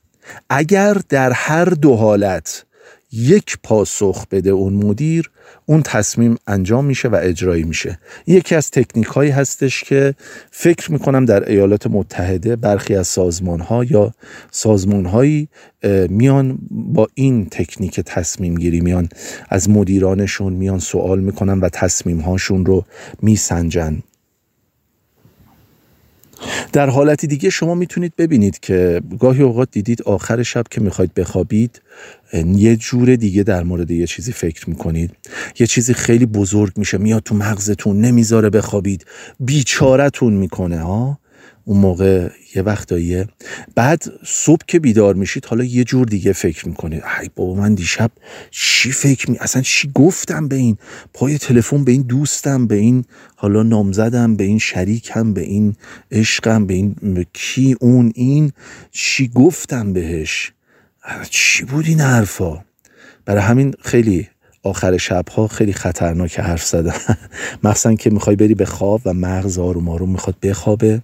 اگر 0.49 0.97
در 1.09 1.31
هر 1.31 1.65
دو 1.65 1.95
حالت 1.95 2.65
یک 3.13 3.57
پاسخ 3.63 4.27
بده 4.27 4.49
اون 4.49 4.73
مدیر 4.73 5.31
اون 5.65 5.81
تصمیم 5.81 6.37
انجام 6.47 6.85
میشه 6.85 7.07
و 7.07 7.19
اجرایی 7.21 7.63
میشه. 7.63 7.99
یکی 8.27 8.55
از 8.55 8.71
تکنیک 8.71 9.07
هایی 9.07 9.31
هستش 9.31 9.83
که 9.83 10.15
فکر 10.51 10.91
می‌کنم 10.91 11.25
در 11.25 11.49
ایالات 11.49 11.87
متحده 11.87 12.55
برخی 12.55 12.95
از 12.95 13.07
سازمان 13.07 13.59
ها 13.59 13.83
یا 13.83 14.13
سازمان 14.51 15.05
هایی 15.05 15.47
میان 16.09 16.59
با 16.71 17.07
این 17.13 17.45
تکنیک 17.45 17.99
تصمیم 17.99 18.55
گیری 18.55 18.81
میان 18.81 19.09
از 19.49 19.69
مدیرانشون 19.69 20.53
میان 20.53 20.79
سوال 20.79 21.19
می‌کنن 21.19 21.59
و 21.59 21.69
تصمیم 21.69 22.19
هاشون 22.19 22.65
رو 22.65 22.85
میسنجن. 23.21 24.03
در 26.73 26.89
حالتی 26.89 27.27
دیگه 27.27 27.49
شما 27.49 27.75
می‌تونید 27.75 28.15
ببینید 28.15 28.59
که 28.59 29.01
گاهی 29.19 29.43
اوقات 29.43 29.67
دیدید 29.71 30.01
آخر 30.01 30.43
شب 30.43 30.63
که 30.71 30.81
می‌خواید 30.81 31.13
بخوابید 31.13 31.81
یه 32.55 32.75
جور 32.75 33.15
دیگه 33.15 33.43
در 33.43 33.63
مورد 33.63 33.91
یه 33.91 34.07
چیزی 34.07 34.31
فکر 34.31 34.69
می‌کنید. 34.69 35.11
یه 35.59 35.67
چیزی 35.67 35.93
خیلی 35.93 36.25
بزرگ 36.25 36.73
میشه 36.77 36.97
میاد 36.97 37.23
تو 37.23 37.35
مغزتون 37.35 38.01
نمی‌ذاره 38.01 38.49
بخوابید. 38.49 39.05
بیچارتون 39.39 40.33
می‌کنه 40.33 40.79
ها؟ 40.79 41.19
اون 41.65 41.77
موقع 41.77 42.29
یه 42.55 42.61
وقتاییه. 42.61 43.27
بعد 43.75 44.03
صبح 44.25 44.61
که 44.67 44.79
بیدار 44.79 45.15
میشید 45.15 45.45
حالا 45.45 45.63
یه 45.63 45.83
جور 45.83 46.07
دیگه 46.07 46.33
فکر 46.33 46.67
می‌کنید 46.67 47.03
ای 47.21 47.29
بابا 47.35 47.53
من 47.55 47.75
دیشب 47.75 48.11
چی 48.51 48.91
فکر 48.91 49.31
می؟ 49.31 49.37
اصلا 49.37 49.61
چی 49.61 49.91
گفتم 49.95 50.47
به 50.47 50.55
این؟ 50.55 50.77
پای 51.13 51.37
تلفن 51.37 51.83
به 51.83 51.91
این 51.91 52.01
دوستم 52.01 52.67
به 52.67 52.75
این 52.75 53.05
حالا 53.35 53.63
نامزدم 53.63 54.35
به 54.35 54.43
این 54.43 54.59
شریکم 54.59 55.33
به 55.33 55.41
این 55.41 55.75
عشقم 56.11 56.65
به 56.65 56.73
این 56.73 57.25
کی 57.33 57.75
اون 57.81 58.11
این 58.15 58.51
چی 58.91 59.27
گفتم 59.27 59.93
بهش؟ 59.93 60.51
چی 61.29 61.65
بود 61.65 61.85
این 61.85 61.99
حرفا؟ 61.99 62.63
برای 63.25 63.41
همین 63.41 63.73
خیلی 63.81 64.29
آخر 64.63 64.97
شبها 64.97 65.47
خیلی 65.47 65.73
خطرناک 65.73 66.39
حرف 66.39 66.65
زدن 66.65 66.93
مخصوصا 67.63 67.93
که 67.93 68.09
می‌خوای 68.09 68.35
بری 68.35 68.55
به 68.55 68.65
خواب 68.65 69.01
و 69.05 69.13
مغز 69.13 69.59
آروم 69.59 69.89
آروم 69.89 70.09
می‌خواد 70.09 70.35
بخوابه 70.43 71.01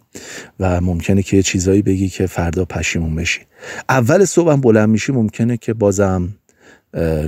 و 0.59 0.81
ممکنه 0.81 1.23
که 1.23 1.37
یه 1.37 1.43
چیزایی 1.43 1.81
بگی 1.81 2.09
که 2.09 2.27
فردا 2.27 2.65
پشیمون 2.65 3.15
بشی. 3.15 3.41
اول 3.89 4.25
صبح 4.25 4.51
هم 4.51 4.61
بلند 4.61 4.89
میشی 4.89 5.11
ممکنه 5.11 5.57
که 5.57 5.73
بازم 5.73 6.29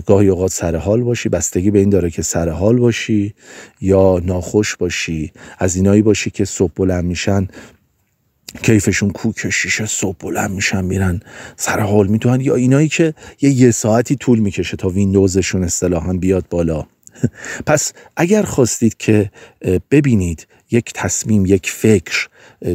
گاهی 0.06 0.28
اوقات 0.28 0.52
سر 0.52 0.76
حال 0.76 1.04
باشی 1.04 1.30
بستگی 1.30 1.72
به 1.72 1.80
این 1.80 1.90
داره 1.90 2.10
که 2.10 2.22
سر 2.22 2.50
حال 2.50 2.78
باشی 2.78 3.34
یا 3.82 4.22
ناخوش 4.26 4.76
باشی. 4.76 5.32
از 5.60 5.76
اینایی 5.76 6.02
باشی 6.02 6.30
که 6.30 6.46
صبح 6.46 6.72
بلند 6.76 7.06
میشن 7.06 7.48
کیفشون 8.64 9.10
کوک 9.10 9.50
شیشه 9.50 9.86
صبح 9.86 10.18
بلند 10.20 10.52
میشن 10.52 10.86
میرن 10.86 11.20
سر 11.56 11.80
حال 11.80 12.08
می‌تونن 12.08 12.42
یا 12.42 12.56
اینایی 12.56 12.88
که 12.88 13.14
یه 13.42 13.50
یه 13.50 13.72
ساعتی 13.72 14.16
طول 14.16 14.40
می‌کشه 14.40 14.78
تا 14.78 14.90
ویندوزشون 14.90 15.64
اصطلاحا 15.64 16.14
بیاد 16.14 16.46
بالا. 16.50 16.86
پس 17.68 17.94
اگر 18.18 18.44
خواستید 18.44 18.98
که 18.98 19.32
ببینید 19.92 20.48
یک 20.72 20.94
تصمیم 20.94 21.46
یک 21.46 21.72
فکر 21.72 22.30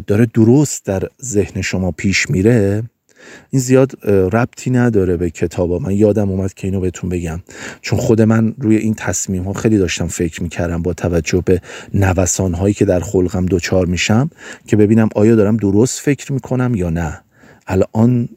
داره 0.06 0.26
درست 0.34 0.84
در 0.84 1.02
ذهن 1.22 1.62
شما 1.62 1.90
پیش 1.90 2.30
میره 2.30 2.82
این 3.50 3.60
زیاد 3.60 4.06
ربطی 4.08 4.70
نداره 4.70 5.16
به 5.16 5.30
کتابا. 5.30 5.78
من 5.78 5.92
یادم 5.92 6.30
اومد 6.30 6.54
که 6.54 6.66
اینو 6.66 6.80
بهتون 6.80 7.10
بگم. 7.10 7.42
چون 7.80 7.98
خود 7.98 8.22
من 8.22 8.54
روی 8.58 8.76
این 8.76 8.94
تصمیم 8.94 9.42
ها 9.42 9.52
خیلی 9.52 9.78
داشتم 9.78 10.06
فکر 10.06 10.42
می‌کردم 10.42 10.82
با 10.82 10.92
توجه 10.92 11.42
به 11.44 11.60
نوسان 11.94 12.54
هایی 12.54 12.74
که 12.74 12.84
در 12.84 13.00
خلقم 13.00 13.46
دوچار 13.46 13.86
میشم 13.86 14.30
که 14.66 14.76
ببینم 14.76 15.08
آیا 15.14 15.34
دارم 15.34 15.56
درست 15.56 16.00
فکر 16.00 16.32
می‌کنم 16.32 16.74
یا 16.74 16.90
نه. 16.90 17.20
الان 17.66 18.28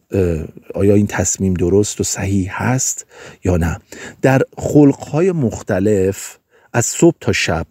آیا 0.76 0.96
این 0.96 1.08
تصمیم 1.08 1.54
درست 1.54 2.02
و 2.02 2.04
صحیح 2.04 2.64
هست 2.64 3.06
یا 3.44 3.58
نه. 3.58 3.80
در 4.22 4.42
خلقهای 4.58 5.32
مختلف 5.32 6.38
از 6.74 6.86
صبح 6.86 7.16
تا 7.22 7.32
شب 7.32 7.68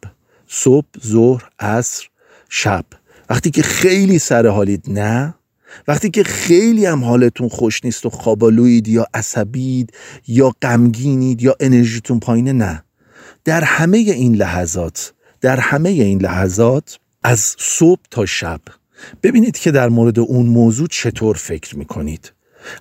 صبح 0.47 0.87
ظهر 1.07 1.45
عصر 1.59 2.07
شب. 2.49 2.85
وقتی 3.31 3.51
که 3.51 3.63
خیلی 3.63 4.19
سر 4.19 4.47
حالید 4.47 4.85
نه 4.89 5.35
وقتی 5.89 6.11
که 6.11 6.25
خیلی 6.25 6.87
هم 6.87 7.05
حالتون 7.05 7.49
خوش 7.49 7.85
نیست 7.85 8.07
و 8.07 8.11
خوابالوید 8.11 8.89
یا 8.89 9.07
عصبید 9.15 9.93
یا 10.29 10.55
غمگینید 10.63 11.43
یا 11.43 11.57
انرژیتون 11.61 12.21
پایینه 12.21 12.53
نه. 12.53 12.85
در 13.45 13.65
همه 13.65 13.99
این 13.99 14.35
لحظات 14.35 15.13
در 15.41 15.61
همه 15.61 15.89
این 15.89 16.23
لحظات 16.23 16.99
از 17.23 17.57
صبح 17.59 18.01
تا 18.11 18.27
شب 18.27 18.61
ببینید 19.23 19.59
که 19.59 19.71
در 19.71 19.89
مورد 19.89 20.19
اون 20.19 20.47
موضوع 20.47 20.87
چطور 20.91 21.37
فکر 21.37 21.77
می‌کنید. 21.77 22.33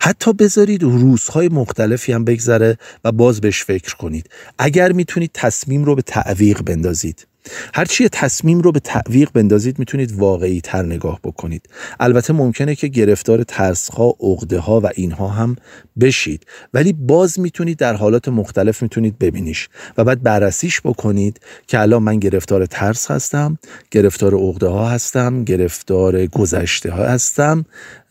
حتی 0.01 0.33
بذارید 0.33 0.83
روزهای 0.83 1.47
مختلفی 1.47 2.11
هم 2.11 2.25
بگذره 2.25 2.77
و 3.03 3.11
باز 3.11 3.41
بهش 3.41 3.63
فکر 3.63 3.95
کنید. 3.95 4.29
اگر 4.57 4.91
می‌تونید 4.91 5.31
تصمیم 5.33 5.83
رو 5.83 5.95
به 5.95 6.01
تعویق 6.01 6.61
بندازید. 6.61 7.27
هرچی 7.73 8.09
تصمیم 8.09 8.59
رو 8.59 8.71
به 8.71 8.79
تعویق 8.79 9.29
بندازید 9.33 9.79
می‌تونید 9.79 10.11
واقعی 10.11 10.61
تر 10.61 10.83
نگاه 10.83 11.19
بکنید. 11.23 11.69
البته 11.99 12.33
ممکنه 12.33 12.75
که 12.75 12.87
گرفتار 12.87 13.43
ترس 13.43 13.89
ها 13.89 14.15
عقده 14.19 14.59
ها 14.59 14.81
و 14.81 14.89
اینها 14.95 15.27
هم 15.27 15.55
بشید. 15.99 16.45
ولی 16.73 16.93
باز 16.93 17.39
می‌تونید 17.39 17.77
در 17.77 17.93
حالات 17.93 18.27
مختلف 18.27 18.81
می‌تونید 18.83 19.19
ببینیش 19.19 19.69
و 19.97 20.03
بعد 20.03 20.23
بررسیش 20.23 20.81
بکنید 20.81 21.39
که 21.67 21.79
الان 21.79 22.03
من 22.03 22.19
گرفتار 22.19 22.65
ترس 22.65 23.11
هستم 23.11 23.57
گرفتار 23.91 24.35
عقده 24.35 24.67
ها 24.67 24.89
هستم 24.89 25.43
گرفتار 25.43 26.25
گذشته 26.25 26.91
ها 26.91 27.03
هستم 27.03 27.65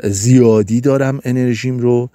زیادی 0.04 0.80
دارم 0.80 1.20
انرژیم 1.24 1.78
رو 1.78 2.10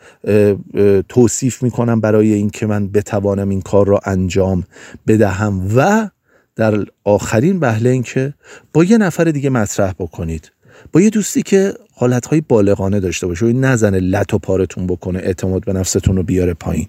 توصیف 1.09 1.63
می‌کنم 1.63 2.01
برای 2.01 2.33
اینکه 2.33 2.65
من 2.65 2.87
بتوانم 2.87 3.49
این 3.49 3.61
کار 3.61 3.87
را 3.87 3.99
انجام 4.05 4.63
بدهم 5.07 5.71
و 5.75 6.09
در 6.55 6.85
آخرین 7.03 7.59
بهله 7.59 7.89
این 7.89 8.03
که 8.03 8.33
با 8.73 8.83
یه 8.83 8.97
نفر 8.97 9.23
دیگه 9.23 9.49
مطرح 9.49 9.91
بکنید. 9.91 10.51
با 10.91 11.01
یه 11.01 11.09
دوستی 11.09 11.43
که 11.43 11.73
حالتهای 11.95 12.41
بالغانه 12.41 12.99
داشته 12.99 13.27
باشه. 13.27 13.45
و 13.45 13.49
نزنه 13.49 13.99
لط 13.99 14.33
و 14.33 14.37
پارتون 14.37 14.87
بکنه 14.87 15.19
اعتماد 15.19 15.65
به 15.65 15.73
نفستون 15.73 16.15
رو 16.15 16.23
بیاره 16.23 16.53
پایین. 16.53 16.87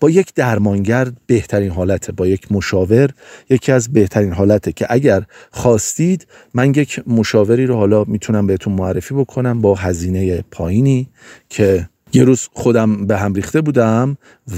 با 0.00 0.10
یک 0.10 0.34
درمانگر 0.34 1.08
بهترین 1.26 1.70
حالته. 1.70 2.12
با 2.12 2.26
یک 2.26 2.52
مشاور 2.52 3.10
یکی 3.50 3.72
از 3.72 3.92
بهترین 3.92 4.32
حالته 4.32 4.72
که 4.72 4.86
اگر 4.90 5.22
خواستید 5.50 6.26
من 6.54 6.70
یک 6.70 7.02
مشاوری 7.06 7.66
رو 7.66 7.76
حالا 7.76 8.04
می‌تونم 8.04 8.46
بهتون 8.46 8.72
معرفی 8.72 9.14
بکنم 9.14 9.60
با 9.60 9.74
هزینه 9.74 10.44
پایینی 10.50 11.08
که 11.48 11.88
یه 12.12 12.24
روز 12.24 12.48
خودم 12.52 13.06
به 13.06 13.18
هم 13.18 13.34
ریخته 13.34 13.60
بودم 13.60 14.16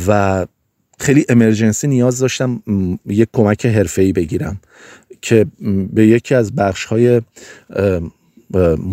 و 0.08 0.46
خیلی 0.98 1.24
امرجنسی 1.28 1.86
نیاز 1.86 2.18
داشتم 2.18 2.62
یک 3.06 3.28
کمک 3.32 3.66
حرفه‌ای 3.66 4.12
بگیرم 4.12 4.60
که 5.22 5.46
به 5.92 6.06
یکی 6.06 6.34
از 6.34 6.54
بخش 6.54 6.84
های 6.84 7.20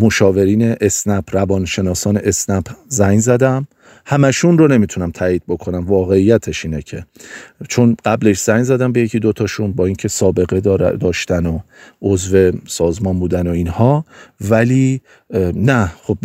مشاورین 0.00 0.76
اسنپ 0.80 1.24
روانشناسان 1.32 2.16
اسنپ 2.16 2.68
زنگ 2.88 3.20
زدم. 3.20 3.66
همشون 4.08 4.58
رو 4.58 4.68
نمی‌تونم 4.68 5.10
تایید 5.10 5.42
بکنم 5.48 5.86
واقعیتش 5.86 6.64
اینه 6.64 6.82
که. 6.82 7.06
چون 7.68 7.96
قبلش 8.04 8.40
زنگ 8.40 8.62
زدم 8.62 8.92
به 8.92 9.00
یکی 9.00 9.18
دوتاشون 9.18 9.72
با 9.72 9.86
اینکه 9.86 10.08
سابقه 10.08 10.60
داشتن 10.96 11.46
و 11.46 11.58
عضو 12.02 12.52
سازمان 12.66 13.18
بودن 13.18 13.46
و 13.46 13.50
اینها. 13.50 14.04
ولی 14.40 15.00
نه 15.54 15.92
خب 16.02 16.18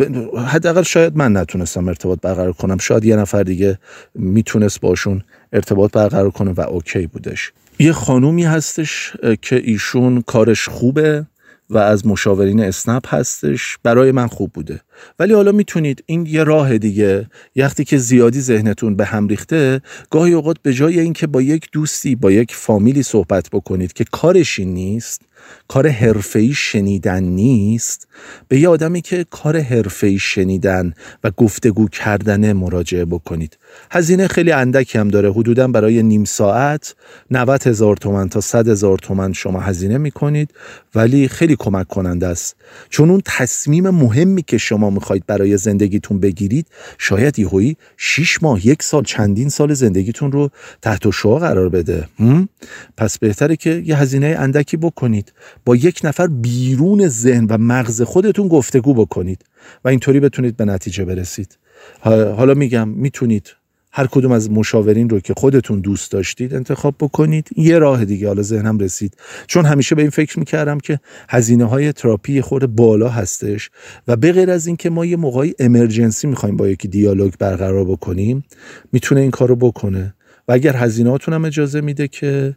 حداقل 0.46 0.82
شاید 0.82 1.16
من 1.16 1.36
نتونستم 1.36 1.88
ارتباط 1.88 2.18
برقرار 2.20 2.52
کنم. 2.52 2.78
شاید 2.78 3.04
یه 3.04 3.16
نفر 3.16 3.42
دیگه 3.42 3.78
می‌تونست 4.14 4.80
باشون 4.80 5.22
ارتباط 5.52 5.92
برقرار 5.92 6.30
کنه 6.30 6.50
و 6.50 6.60
اوکی 6.60 7.06
بودش. 7.06 7.52
یه 7.78 7.92
خانومی 7.92 8.44
هستش 8.44 9.12
که 9.42 9.56
ایشون 9.64 10.22
کارش 10.26 10.68
خوبه. 10.68 11.26
و 11.70 11.78
از 11.78 12.06
مشاورین 12.06 12.60
اسنپ 12.60 13.14
هستش. 13.14 13.78
برای 13.82 14.12
من 14.12 14.26
خوب 14.26 14.52
بوده. 14.52 14.80
ولی 15.18 15.34
حالا 15.34 15.52
می‌تونید 15.52 16.04
این 16.06 16.26
یه 16.26 16.44
راه 16.44 16.78
دیگه. 16.78 17.26
وقتی 17.56 17.84
که 17.84 17.98
زیادی 17.98 18.40
ذهنتون 18.40 18.96
به 18.96 19.04
هم 19.04 19.28
ریخته 19.28 19.80
گاهی 20.10 20.32
اوقات 20.32 20.56
به 20.62 20.72
جای 20.72 21.00
اینکه 21.00 21.26
با 21.26 21.42
یک 21.42 21.68
دوستی 21.72 22.14
با 22.14 22.32
یک 22.32 22.54
فامیلی 22.54 23.02
صحبت 23.02 23.48
بکنید 23.52 23.92
که 23.92 24.04
کارشی 24.12 24.64
نیست 24.64 25.22
کار 25.72 25.88
حرفه‌ای 25.88 26.52
شنیدن 26.52 27.22
نیست؟ 27.22 28.08
به 28.48 28.60
یه 28.60 28.68
آدمی 28.68 29.00
که 29.00 29.26
کار 29.30 29.60
حرفه‌ای 29.60 30.18
شنیدن 30.18 30.92
و 31.24 31.30
گفتگو 31.30 31.88
کردن 31.88 32.52
مراجعه 32.52 33.04
بکنید. 33.04 33.58
هزینه 33.90 34.28
خیلی 34.28 34.52
اندکی 34.52 34.98
هم 34.98 35.08
داره. 35.08 35.32
حدودا 35.32 35.68
برای 35.68 36.02
نیم 36.02 36.24
ساعت 36.24 36.94
90 37.30 37.66
هزار 37.66 37.96
تومن 37.96 38.28
تا 38.28 38.40
100 38.40 38.68
هزار 38.68 38.98
تومن 38.98 39.32
شما 39.32 39.60
هزینه 39.60 39.98
می‌کنید 39.98 40.50
ولی 40.94 41.28
خیلی 41.28 41.56
کمک 41.58 41.88
کننده 41.88 42.26
است. 42.26 42.56
چون 42.90 43.10
اون 43.10 43.22
تصمیم 43.24 43.90
مهمی 43.90 44.42
که 44.42 44.58
شما 44.58 44.90
می‌خواید 44.90 45.26
برای 45.26 45.56
زندگیتون 45.56 46.20
بگیرید 46.20 46.66
شاید 46.98 47.38
یهویی 47.38 47.76
6 47.96 48.42
ماه 48.42 48.66
یک 48.66 48.82
سال 48.82 49.02
چندین 49.02 49.48
سال 49.48 49.74
زندگیتون 49.74 50.32
رو 50.32 50.50
تحت 50.82 51.10
شعا 51.10 51.38
قرار 51.38 51.68
بده. 51.68 52.08
پس 52.96 53.18
بهتره 53.18 53.56
که 53.56 53.82
یه 53.86 53.96
هزینه 53.98 54.36
اندکی 54.38 54.76
بکنید. 54.76 55.32
با 55.64 55.76
یک 55.76 56.00
نفر 56.04 56.26
بیرون 56.26 57.08
ذهن 57.08 57.44
و 57.44 57.58
مغز 57.58 58.02
خودتون 58.02 58.48
گفتگو 58.48 58.94
بکنید 58.94 59.44
و 59.84 59.88
اینطوری 59.88 60.20
بتونید 60.20 60.56
به 60.56 60.64
نتیجه 60.64 61.04
برسید. 61.04 61.58
حالا 62.36 62.54
میگم 62.54 62.88
می‌تونید 62.88 63.56
هر 63.94 64.06
کدوم 64.06 64.32
از 64.32 64.50
مشاورین 64.50 65.08
رو 65.08 65.20
که 65.20 65.34
خودتون 65.36 65.80
دوست 65.80 66.12
داشتید 66.12 66.54
انتخاب 66.54 66.94
بکنید. 67.00 67.48
یه 67.56 67.78
راه 67.78 68.04
دیگه 68.04 68.26
حالا 68.26 68.42
ذهنم 68.42 68.78
رسید. 68.78 69.16
چون 69.46 69.64
همیشه 69.64 69.94
به 69.94 70.02
این 70.02 70.10
فکر 70.10 70.38
می‌کردم 70.38 70.78
که 70.78 71.00
هزینه 71.28 71.64
های 71.64 71.92
تراپی 71.92 72.40
خود 72.40 72.66
بالا 72.66 73.08
هستش 73.08 73.70
و 74.08 74.16
به 74.16 74.32
غیر 74.32 74.50
از 74.50 74.66
اینکه 74.66 74.90
ما 74.90 75.06
یه 75.06 75.16
موقعی 75.16 75.54
emergency 75.58 76.26
می‌خوایم 76.26 76.56
با 76.56 76.68
یکی 76.68 76.88
دیالوگ 76.88 77.32
برقرار 77.38 77.84
بکنیم 77.84 78.44
می‌تونه 78.92 79.20
این 79.20 79.30
کارو 79.30 79.56
بکنه. 79.56 80.14
و 80.48 80.52
اگر 80.52 80.76
هزینهاتون 80.76 81.34
هم 81.34 81.44
اجازه 81.44 81.80
میده 81.80 82.08
که 82.08 82.56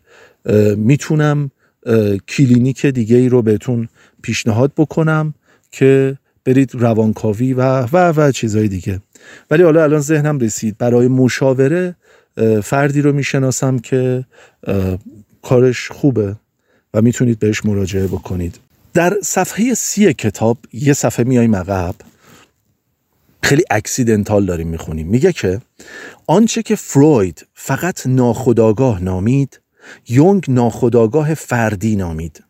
می‌تونم 0.78 1.52
کلینیک 2.28 2.86
دیگه 2.86 3.16
ای 3.16 3.30
رو 3.30 3.42
بهتون 3.42 3.90
پیشنهاد 4.22 4.72
بکنم 4.78 5.34
که 5.72 6.18
برید 6.46 6.76
روانکاوی 6.76 7.54
و 7.54 7.62
و 7.82 8.14
و 8.16 8.32
چیزهای 8.32 8.68
دیگه. 8.68 9.02
ولی 9.52 9.64
حالا 9.64 9.84
الان 9.84 10.00
ذهنم 10.00 10.40
رسید. 10.40 10.78
برای 10.78 11.08
مشاوره 11.08 11.96
فردی 12.64 13.02
رو 13.02 13.14
می‌شناسم 13.14 13.80
که 13.80 14.26
کارش 15.42 15.90
خوبه 15.92 16.36
و 16.94 17.02
می‌تونید 17.02 17.40
بهش 17.40 17.66
مراجعه 17.66 18.08
بکنید. 18.08 18.60
در 18.94 19.18
صفحه 19.24 19.74
سی 19.74 20.14
کتاب 20.14 20.58
یه 20.74 20.94
صفحه 20.94 21.26
میای 21.26 21.48
عقب. 21.48 21.96
خیلی 23.44 23.64
اکسیدنتال 23.70 24.46
داریم 24.46 24.68
می‌خونیم. 24.68 25.08
میگه 25.08 25.34
که 25.34 25.62
آنچه 26.28 26.64
که 26.64 26.76
فروید 26.76 27.48
فقط 27.54 28.08
ناخداگاه 28.08 29.04
نامید 29.04 29.60
یونگ 30.08 30.46
ناخداگاه 30.48 31.34
فردی 31.34 31.96
نامید 31.96 32.44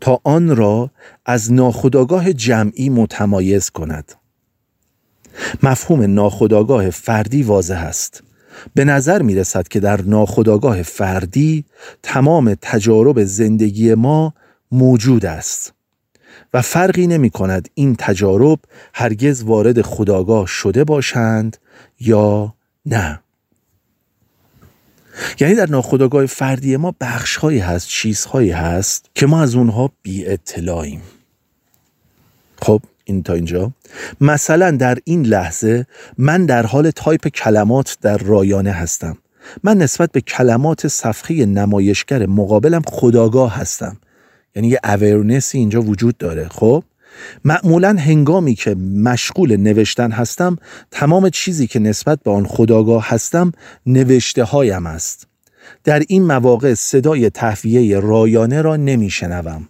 تا 0.00 0.20
آن 0.24 0.56
را 0.56 0.90
از 1.26 1.52
ناخداگاه 1.52 2.32
جمعی 2.32 2.88
متمایز 2.88 3.70
کند. 3.70 4.12
مفهوم 5.62 6.14
ناخداگاه 6.14 6.90
فردی 6.90 7.42
واضح 7.42 7.78
است. 7.78 8.22
به 8.74 8.84
نظر 8.84 9.22
می 9.22 9.34
رسد 9.34 9.68
که 9.68 9.80
در 9.80 10.02
ناخداگاه 10.02 10.82
فردی 10.82 11.64
تمام 12.02 12.56
تجارب 12.62 13.24
زندگی 13.24 13.94
ما 13.94 14.34
موجود 14.72 15.26
است 15.26 15.72
و 16.54 16.62
فرقی 16.62 17.06
نمی 17.06 17.30
کند 17.30 17.68
این 17.74 17.96
تجارب 17.98 18.58
هرگز 18.94 19.42
وارد 19.42 19.82
خداگاه 19.82 20.46
شده 20.46 20.84
باشند 20.84 21.56
یا 22.00 22.54
نه. 22.86 23.20
یعنی 25.40 25.54
در 25.54 25.66
ناخودآگاه 25.70 26.26
فردی 26.26 26.76
ما 26.76 26.94
بخشهایی 27.00 27.58
هست 27.58 27.88
چیزهایی 27.88 28.50
هست 28.50 29.10
که 29.14 29.26
ما 29.26 29.42
از 29.42 29.54
اونها 29.54 29.90
بی 30.02 30.26
اطلاعیم 30.26 31.02
خب 32.62 32.82
این 33.04 33.22
تا 33.22 33.32
اینجا. 33.32 33.72
مثلا 34.20 34.70
در 34.70 34.98
این 35.04 35.22
لحظه 35.26 35.86
من 36.18 36.46
در 36.46 36.66
حال 36.66 36.90
تایپ 36.90 37.28
کلمات 37.28 37.96
در 38.02 38.18
رایانه 38.18 38.72
هستم. 38.72 39.16
من 39.64 39.78
نسبت 39.78 40.12
به 40.12 40.20
کلمات 40.20 40.88
صفحه 40.88 41.46
نمایشگر 41.46 42.26
مقابلم 42.26 42.82
خودآگاه 42.86 43.56
هستم. 43.56 43.96
یعنی 44.56 44.68
یه 44.68 44.80
awareness 44.84 45.51
ی 45.51 45.58
اینجا 45.58 45.80
وجود 45.82 46.18
داره. 46.18 46.48
خب؟ 46.48 46.84
معمولا 47.44 47.96
هنگامی 47.98 48.54
که 48.54 48.74
مشغول 48.74 49.56
نوشتن 49.56 50.10
هستم 50.10 50.56
تمام 50.90 51.30
چیزی 51.30 51.66
که 51.66 51.78
نسبت 51.78 52.18
به 52.22 52.30
آن 52.30 52.46
خداگاه 52.46 53.08
هستم 53.08 53.52
نوشته 53.86 54.44
هایم 54.44 54.86
است. 54.86 55.26
در 55.84 56.02
این 56.08 56.26
مواقع 56.26 56.74
صدای 56.74 57.30
تهویه 57.30 58.00
رایانه 58.00 58.62
را 58.62 58.76
نمیشنوم. 58.76 59.68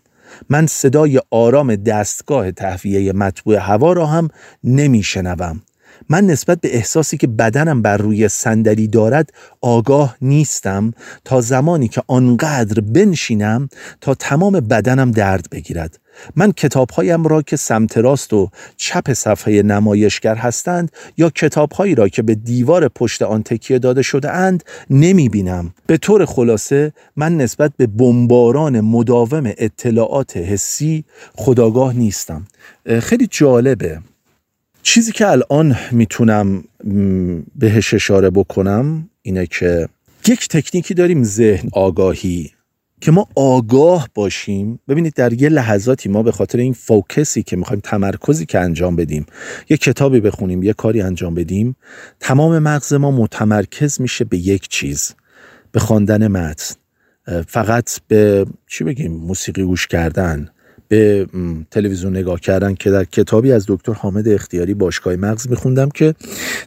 من 0.50 0.66
صدای 0.66 1.20
آرام 1.30 1.76
دستگاه 1.76 2.50
تهویه 2.50 3.12
مطبوع 3.12 3.56
هوا 3.56 3.92
را 3.92 4.06
هم 4.06 4.28
نمیشنوم. 4.64 5.62
من 6.08 6.26
نسبت 6.26 6.60
به 6.60 6.76
احساسی 6.76 7.16
که 7.16 7.26
بدنم 7.26 7.82
بر 7.82 7.96
روی 7.96 8.28
صندلی 8.28 8.88
دارد 8.88 9.32
آگاه 9.60 10.16
نیستم 10.22 10.92
تا 11.24 11.40
زمانی 11.40 11.88
که 11.88 12.02
آنقدر 12.06 12.80
بنشینم 12.80 13.68
تا 14.00 14.14
تمام 14.14 14.52
بدنم 14.52 15.10
درد 15.10 15.50
بگیرد. 15.50 15.98
من 16.36 16.52
کتابهایم 16.52 17.24
را 17.24 17.42
که 17.42 17.56
سمت 17.56 17.98
راست 17.98 18.32
و 18.32 18.50
چپ 18.76 19.12
صفحه 19.12 19.62
نمایشگر 19.62 20.34
هستند 20.34 20.92
یا 21.16 21.30
کتابهایی 21.30 21.94
را 21.94 22.08
که 22.08 22.22
به 22.22 22.34
دیوار 22.34 22.88
پشت 22.88 23.22
آن 23.22 23.42
تکیه 23.42 23.78
داده 23.78 24.02
شده 24.02 24.30
اند 24.30 24.64
نمی 24.90 25.28
بینم. 25.28 25.74
به 25.86 25.96
طور 25.96 26.24
خلاصه 26.24 26.92
من 27.16 27.36
نسبت 27.36 27.72
به 27.76 27.86
بمباران 27.86 28.80
مداوم 28.80 29.52
اطلاعات 29.58 30.36
حسی 30.36 31.04
خداگاه 31.34 31.96
نیستم. 31.96 32.46
خیلی 33.00 33.26
جالبه 33.30 34.00
چیزی 34.82 35.12
که 35.12 35.28
الان 35.28 35.76
می‌تونم 35.92 36.64
بهش 37.56 37.94
اشاره 37.94 38.30
بکنم 38.30 39.10
اینه 39.22 39.46
که 39.46 39.88
یک 40.28 40.48
تکنیکی 40.48 40.94
داریم 40.94 41.24
ذهن 41.24 41.68
آگاهی 41.72 42.50
که 43.00 43.10
ما 43.10 43.28
آگاه 43.34 44.08
باشیم. 44.14 44.80
ببینید 44.88 45.14
در 45.14 45.32
یه 45.32 45.48
لحظاتی 45.48 46.08
ما 46.08 46.22
به 46.22 46.32
خاطر 46.32 46.58
این 46.58 46.72
فوکسی 46.72 47.42
که 47.42 47.56
می‌خوایم 47.56 47.80
تمرکزی 47.84 48.46
که 48.46 48.58
انجام 48.58 48.96
بدیم 48.96 49.26
یه 49.68 49.76
کتابی 49.76 50.20
بخونیم 50.20 50.62
یه 50.62 50.72
کاری 50.72 51.00
انجام 51.00 51.34
بدیم 51.34 51.76
تمام 52.20 52.58
مغز 52.58 52.92
ما 52.92 53.10
متمرکز 53.10 54.00
میشه 54.00 54.24
به 54.24 54.38
یک 54.38 54.68
چیز 54.68 55.14
به 55.72 55.80
خواندن 55.80 56.28
متن. 56.28 56.74
فقط 57.46 58.00
به 58.08 58.46
چی 58.66 58.84
بگیم؟ 58.84 59.12
موسیقی 59.12 59.62
گوش 59.62 59.86
کردن. 59.86 60.48
به 60.88 61.26
تلویزیون 61.70 62.16
نگاه 62.16 62.40
کردن 62.40 62.74
که 62.74 62.90
در 62.90 63.04
کتابی 63.04 63.52
از 63.52 63.64
دکتر 63.68 63.92
حامد 63.92 64.28
اختیاری 64.28 64.74
باشگاه 64.74 65.16
مغز 65.16 65.48
میخوندم 65.48 65.88
که 65.88 66.14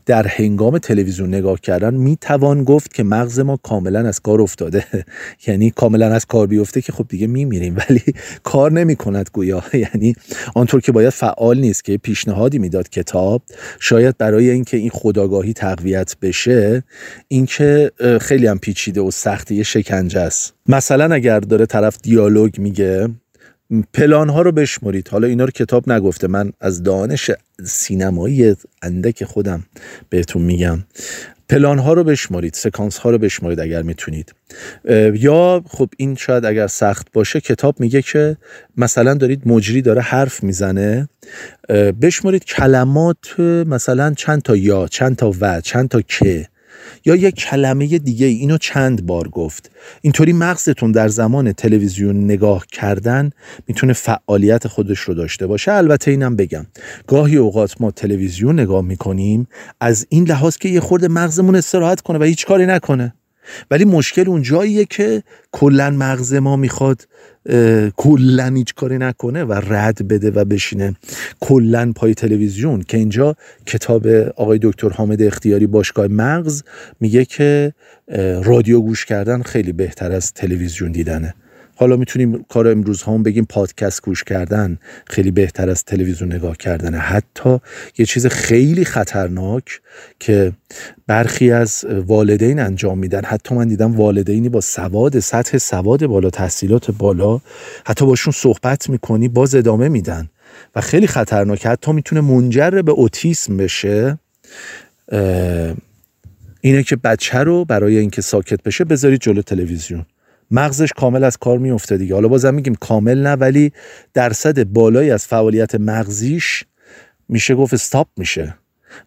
در 0.06 0.28
هنگام 0.28 0.78
تلویزیون 0.78 1.30
نگاه 1.30 1.62
کردن 1.62 1.94
می‌توان 1.94 2.64
گفت 2.64 2.94
که 2.94 3.04
مغز 3.04 3.40
ما 3.40 3.58
کاملا 3.58 4.08
از 4.08 4.20
کار 4.20 4.42
افتاده. 4.42 4.86
یعنی 5.48 5.72
کاملا 5.72 6.14
از 6.14 6.26
کار 6.26 6.48
بیفته 6.48 6.82
که 6.82 6.92
خب 6.92 7.06
دیگه 7.10 7.28
میمیریم 7.28 7.76
ولی 7.76 8.02
کار 8.44 8.72
نمی 8.72 8.96
کند 8.96 9.30
گویا. 9.34 9.64
یعنی 9.94 10.16
آنطور 10.56 10.82
که 10.82 10.92
باید 10.92 11.10
فعال 11.10 11.60
نیست 11.60 11.86
که 11.86 11.98
پیشنهادی 11.98 12.60
می‌داد 12.60 12.90
کتاب 12.90 13.42
شاید 13.80 14.18
برای 14.18 14.50
اینکه 14.50 14.78
این 14.78 14.90
خداگاهی 14.90 15.54
تقویت 15.54 16.16
بشه 16.22 16.84
اینکه 17.28 17.92
خیلی 18.22 18.48
هم 18.48 18.60
پیچیده 18.60 19.02
و 19.02 19.12
سختی 19.12 19.64
شکنجه 19.64 20.20
است. 20.20 20.54
مثلا 20.68 21.16
اگر 21.16 21.40
داره 21.40 21.66
طرف 21.66 21.98
دیالوگ 22.02 22.60
میگه 22.60 23.10
پلان 23.94 24.30
ها 24.30 24.42
رو 24.42 24.52
بشمرید. 24.52 25.08
حالا 25.08 25.28
اینا 25.28 25.46
رو 25.46 25.52
کتاب 25.52 25.92
نگفته. 25.92 26.28
من 26.28 26.52
از 26.62 26.84
دانش 26.84 27.32
سینمایی 27.64 28.56
اندک 28.82 29.24
خودم 29.24 29.64
بهتون 30.10 30.42
میگم. 30.42 30.84
پلان 31.50 31.80
ها 31.80 31.94
رو 31.94 32.04
بشمارید 32.04 32.54
سکانس 32.54 32.98
ها 32.98 33.10
رو 33.10 33.18
بشمارید 33.18 33.60
اگر 33.60 33.82
می‌تونید. 33.82 34.36
یا 35.14 35.64
خب 35.68 35.90
این 35.98 36.16
شاید 36.16 36.46
اگر 36.46 36.68
سخت 36.68 37.08
باشه 37.14 37.42
کتاب 37.42 37.80
میگه 37.80 38.02
که 38.02 38.38
مثلا 38.78 39.14
دارید 39.14 39.42
مجری 39.46 39.82
داره 39.82 40.02
حرف 40.02 40.44
می‌زنه. 40.44 41.10
بشمارید 42.02 42.46
کلمات 42.46 43.40
مثلا 43.40 44.14
چند 44.14 44.42
تا 44.42 44.56
یا 44.56 44.88
چند 44.88 45.16
تا 45.16 45.34
و 45.42 45.62
چند 45.62 45.90
تا 45.90 46.02
که 46.02 46.48
یا 47.06 47.16
یک 47.16 47.36
کلمه 47.36 47.88
دیگه 47.98 48.26
اینو 48.26 48.58
چند 48.58 49.06
بار 49.06 49.28
گفت. 49.28 49.72
اینطوری 50.02 50.34
مغزتون 50.34 50.92
در 50.92 51.08
زمان 51.08 51.52
تلویزیون 51.52 52.24
نگاه 52.24 52.66
کردن 52.72 53.30
می‌تونه 53.68 53.94
فعالیت 53.94 54.68
خودش 54.68 55.00
رو 55.00 55.14
داشته 55.14 55.48
باشه. 55.48 55.72
البته 55.72 56.12
اینم 56.12 56.36
بگم 56.36 56.66
گاهی 57.08 57.38
اوقات 57.38 57.82
ما 57.82 57.92
تلویزیون 57.92 58.60
نگاه 58.60 58.82
می‌کنیم 58.82 59.48
از 59.80 60.08
این 60.10 60.24
لحاظ 60.24 60.58
که 60.58 60.70
یه 60.70 60.80
خورده 60.80 61.08
مغزمون 61.08 61.56
استراحت 61.56 62.02
کنه 62.02 62.20
و 62.20 62.24
هیچ 62.24 62.46
کاری 62.46 62.66
نکنه. 62.66 63.14
ولی 63.72 63.86
مشکل 63.86 64.28
اون 64.28 64.42
جاییه 64.42 64.86
که 64.86 65.24
کلا 65.52 65.90
مغز 65.90 66.34
ما 66.34 66.56
می‌خواد 66.56 67.08
کلا 67.98 68.54
هیچ 68.56 68.74
کاری 68.74 68.98
نکنه 68.98 69.44
و 69.44 69.54
رد 69.54 70.08
بده 70.08 70.32
و 70.32 70.46
بشینه. 70.46 70.96
کلا 71.40 71.92
پای 71.96 72.14
تلویزیون 72.14 72.82
که 72.82 72.98
اینجا 72.98 73.36
کتاب 73.66 74.08
آقای 74.36 74.60
دکتر 74.62 74.90
حامد 74.90 75.22
اختیاری 75.22 75.68
باشگاه 75.68 76.08
مغز 76.08 76.64
میگه 77.00 77.26
که 77.26 77.74
رادیو 78.44 78.82
گوش 78.82 79.06
کردن 79.06 79.42
خیلی 79.42 79.72
بهتر 79.72 80.12
از 80.12 80.34
تلویزیون 80.34 80.92
دیدنه. 80.92 81.34
حالا 81.80 81.96
می‌تونیم 81.96 82.46
کار 82.50 82.68
امروز 82.68 83.04
هم 83.04 83.24
بگیم 83.24 83.46
پادکست 83.46 84.02
گوش 84.02 84.24
کردن 84.24 84.78
خیلی 85.08 85.32
بهتر 85.32 85.70
از 85.70 85.84
تلویزیون 85.84 86.34
نگاه 86.34 86.58
کردن 86.58 86.96
حتی 86.96 87.60
یه 87.98 88.06
چیز 88.06 88.28
خیلی 88.28 88.86
خطرناک 88.86 89.82
که 90.20 90.52
برخی 91.08 91.52
از 91.52 91.86
والدین 91.86 92.60
انجام 92.60 92.98
میدن. 92.98 93.22
حتی 93.26 93.56
من 93.56 93.68
دیدم 93.68 93.96
والدینی 93.96 94.50
با 94.50 94.62
سواد 94.62 95.20
سطح 95.20 95.58
سواد 95.58 96.06
بالا 96.06 96.30
تحصیلات 96.30 96.92
بالا 96.92 97.40
حتی 97.86 98.06
باشون 98.06 98.34
صحبت 98.34 98.90
می‌کنی 98.90 99.28
باز 99.28 99.56
ادامه 99.56 99.90
میدن. 99.90 100.30
و 100.76 100.82
خیلی 100.82 101.08
خطرناک 101.08 101.66
حتی 101.66 101.92
می‌تونه 101.92 102.22
منجر 102.22 102.70
به 102.70 102.92
اوتیسم 102.92 103.58
بشه 103.58 104.20
اینه 106.62 106.84
که 106.84 106.96
بچه 106.96 107.38
رو 107.38 107.66
برای 107.66 107.98
اینکه 107.98 108.22
ساکت 108.22 108.64
بشه 108.64 108.84
بذارید 108.84 109.22
جلو 109.22 109.42
تلویزیون. 109.42 110.06
مغزش 110.52 110.94
کامل 110.98 111.24
از 111.24 111.38
کار 111.38 111.58
میفته 111.58 111.98
دیگه. 111.98 112.14
حالا 112.14 112.28
بازم 112.28 112.54
میگیم 112.54 112.76
کامل 112.76 113.22
نه 113.22 113.34
ولی 113.34 113.72
درصد 114.14 114.64
بالایی 114.64 115.12
از 115.12 115.28
فعالیت 115.28 115.76
مغزیش 115.76 116.64
میشه 117.30 117.56
گفت 117.56 117.74
stop 117.74 118.08
میشه. 118.18 118.56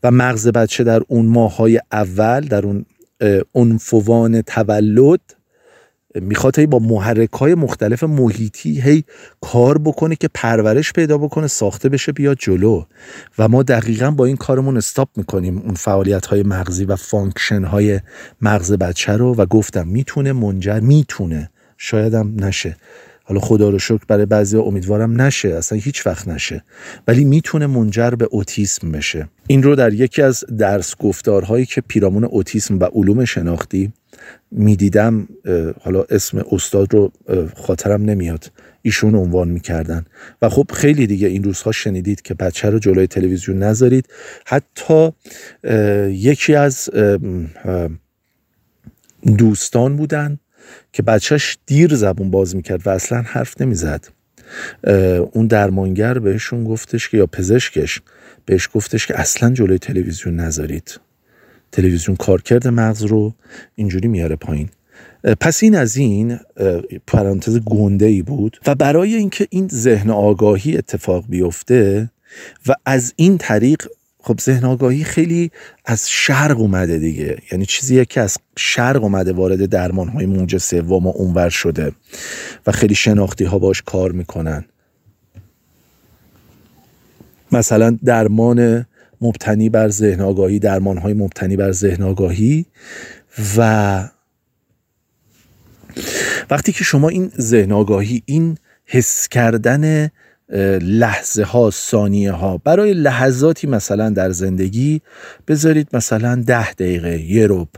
و 0.02 0.11
مغز 0.11 0.48
بچه 0.48 0.85
در 0.85 1.02
اون 1.09 1.26
ماهای 1.26 1.81
اول 1.92 2.40
در 2.40 2.66
اون 2.66 2.85
عنفوان 3.55 4.42
تولد 4.42 5.20
می‌خواد 6.14 6.59
هی 6.59 6.66
با 6.66 6.79
محرک 6.79 7.33
های 7.33 7.55
مختلف 7.55 8.05
محیطی 8.05 8.81
هی 8.81 9.05
کار 9.40 9.79
بکنه 9.79 10.16
که 10.16 10.29
پرورش 10.35 10.92
پیدا 10.92 11.18
بکنه 11.18 11.46
ساخته 11.46 11.88
بشه 11.88 12.12
بیاد 12.12 12.37
جلو. 12.40 12.85
و 13.38 13.48
ما 13.48 13.62
دقیقا 13.62 14.11
با 14.11 14.25
این 14.25 14.37
کارمون 14.37 14.77
stop 14.76 15.08
می‌کنیم 15.16 15.59
اون 15.59 15.75
فعالیت 15.75 16.27
های 16.27 16.42
مغزی 16.42 16.85
و 16.85 16.96
function 16.96 17.64
های 17.64 18.01
مغز 18.40 18.72
بچه 18.72 19.12
رو. 19.12 19.35
و 19.35 19.46
گفتم 19.46 19.88
می‌تونه 19.88 20.33
منجر 20.33 20.81
می‌تونه. 20.81 21.51
شایدم 21.79 22.44
نشه. 22.44 22.77
حالا 23.25 23.40
خدا 23.40 23.70
رو 23.70 23.79
شکر 23.79 24.05
برای 24.09 24.27
بعضی 24.27 24.57
امیدوارم 24.57 25.20
نشه. 25.20 25.48
اصلا 25.48 25.79
هیچ 25.79 26.07
وقت 26.07 26.29
نشه. 26.29 26.64
ولی 27.09 27.25
می‌تونه 27.25 27.66
منجر 27.66 28.11
به 28.11 28.29
اوتیسم 28.31 28.92
بشه. 28.92 29.29
این 29.46 29.62
رو 29.62 29.77
در 29.77 29.92
یکی 29.92 30.22
از 30.22 30.44
درس 30.59 30.96
گفتارهایی 30.96 31.66
که 31.66 31.81
پیرامون 31.81 32.25
اوتیسم 32.25 32.79
و 32.79 32.85
علوم 32.85 33.25
شناختی 33.25 33.92
می‌دیدم 34.52 35.28
حالا 35.80 36.04
اسم 36.10 36.44
استاد 36.50 36.94
رو 36.94 37.12
خاطرم 37.56 38.02
نمیاد. 38.02 38.50
ایشون 38.82 39.14
عنوان 39.14 39.48
می‌کردن. 39.48 40.06
و 40.42 40.48
خب 40.48 40.70
خیلی 40.74 41.06
دیگه 41.06 41.28
این 41.28 41.44
روزها 41.44 41.72
شنیدید 41.72 42.22
که 42.22 42.34
بچه 42.34 42.70
رو 42.70 42.78
جلوی 42.78 43.06
تلویزیون 43.06 43.58
نذارید. 43.58 44.08
حتی 44.46 45.12
یکی 46.08 46.54
از 46.54 46.90
دوستان 49.38 49.96
بودن 49.96 50.38
که 50.92 51.02
بچهش 51.02 51.58
دیر 51.66 51.94
زبون 51.94 52.30
باز 52.30 52.56
می‌کرد 52.56 52.86
و 52.86 52.90
اصلا 52.90 53.22
حرف 53.22 53.60
نمی‌زد. 53.60 54.08
اون 55.32 55.46
درمانگر 55.46 56.18
بهشون 56.18 56.64
گفتش 56.64 57.08
که 57.08 57.16
یا 57.16 57.26
پزشکش 57.26 58.00
بهش 58.44 58.68
گفتش 58.74 59.06
که 59.06 59.20
اصلا 59.20 59.50
جلوی 59.50 59.78
تلویزیون 59.78 60.36
نذارید. 60.36 61.00
تلویزیون 61.72 62.16
کارکرد 62.16 62.68
مغز 62.68 63.02
رو 63.02 63.35
اینجوری 63.74 64.08
میاره 64.08 64.37
پایین. 64.37 64.68
پس 65.40 65.62
این 65.62 65.76
از 65.76 65.96
این 65.96 66.38
پرانتز 67.06 67.58
گنده 67.58 68.06
ای 68.06 68.22
بود 68.22 68.61
و 68.66 68.74
برای 68.74 69.14
اینکه 69.14 69.46
این 69.50 69.68
ذهن 69.68 70.11
آگاهی 70.11 70.76
اتفاق 70.76 71.24
بیفته 71.28 72.11
و 72.66 72.72
از 72.87 73.12
این 73.16 73.38
طریق 73.38 73.87
خب 74.24 74.40
ذهن 74.40 74.64
آگاهی 74.64 75.04
خیلی 75.04 75.50
از 75.85 76.11
شرق 76.11 76.61
اومده 76.61 76.98
دیگه. 76.98 77.38
یعنی 77.52 77.66
چیزیه 77.66 78.04
که 78.04 78.20
از 78.20 78.37
شرق 78.58 79.02
اومده 79.02 79.32
وارد 79.32 79.66
درمان 79.66 80.08
های 80.08 80.26
موج 80.26 80.56
سوم 80.56 81.06
و 81.06 81.12
اونور 81.16 81.48
شده 81.48 81.92
و 82.66 82.72
خیلی 82.72 82.94
شناختی 82.94 83.44
ها 83.44 83.58
باش 83.58 83.82
کار 83.82 84.12
می‌کنن. 84.12 84.64
مثلا 87.52 87.98
درمان 88.04 88.87
مبتنی 89.22 89.68
بر 89.68 89.88
ذهن 89.88 90.20
آگاهی 90.20 90.58
درمان 90.58 90.98
های 90.98 91.14
مبتنی 91.14 91.56
بر 91.56 91.72
ذهن 91.72 92.02
آگاهی 92.02 92.66
و 93.56 94.08
وقتی 96.50 96.72
که 96.72 96.85
شما 96.85 97.08
این 97.08 97.32
ذهن 97.40 97.72
آگاهی 97.72 98.22
این 98.26 98.58
حس 98.85 99.28
کردن 99.28 100.11
لحظه 100.80 101.44
ها 101.44 101.70
ثانیه 101.70 102.32
ها 102.32 102.58
برای 102.58 102.94
لحظاتی 102.94 103.66
مثلا 103.66 104.11
در 104.11 104.30
زندگی 104.30 105.00
بذارید 105.48 105.88
مثلا 105.92 106.42
ده 106.46 106.72
دقیقه 106.72 107.20
یه 107.20 107.46
روب 107.46 107.68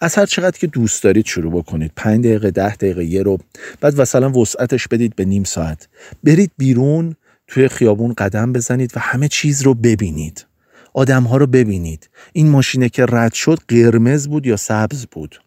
از 0.00 0.14
هر 0.14 0.26
چقدر 0.26 0.58
که 0.58 0.66
دوست 0.66 1.02
دارید 1.02 1.26
شروع 1.26 1.52
بکنید. 1.52 1.92
پنج 1.96 2.24
دقیقه 2.24 2.50
ده 2.50 2.74
دقیقه 2.74 3.04
یه 3.04 3.22
روب 3.22 3.40
بعد 3.80 4.00
مثلا 4.00 4.30
وسعتش 4.30 4.88
بدید 4.88 5.16
به 5.16 5.24
نیم 5.24 5.44
ساعت. 5.44 5.88
برید 6.24 6.50
بیرون 6.58 7.16
توی 7.46 7.68
خیابون 7.68 8.12
قدم 8.12 8.52
بزنید 8.52 8.92
و 8.96 9.00
همه 9.00 9.28
چیز 9.28 9.62
رو 9.62 9.74
ببینید. 9.74 10.46
آدم 10.94 11.22
ها 11.22 11.36
رو 11.36 11.46
ببینید. 11.46 12.10
این 12.32 12.48
ماشینه 12.48 12.88
که 12.88 13.06
رد 13.08 13.32
شد 13.32 13.58
قرمز 13.68 14.28
بود 14.28 14.46
یا 14.46 14.56
سبز 14.56 15.06
بود. 15.06 15.40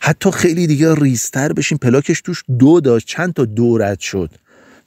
حتی 0.00 0.30
خیلی 0.30 0.66
دیگه 0.66 0.94
ریستر 0.94 1.52
بشین 1.52 1.78
پلاکش 1.78 2.20
توش 2.20 2.44
دو 2.58 2.80
داشت 2.80 3.06
چند 3.06 3.32
تا 3.34 3.44
دو 3.44 3.78
رد 3.78 4.00
شد. 4.00 4.30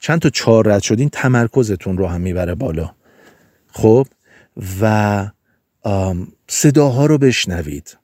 چند 0.00 0.20
تا 0.20 0.30
چهار 0.30 0.68
رد 0.68 0.82
شد. 0.82 1.00
این 1.00 1.08
تمرکزتون 1.08 1.98
رو 1.98 2.06
هم 2.06 2.20
می‌بره 2.20 2.54
بالا. 2.54 2.90
خب؟ 3.72 4.06
و 4.80 5.30
صداها 6.48 7.06
رو 7.06 7.18
بشنوید. 7.18 7.96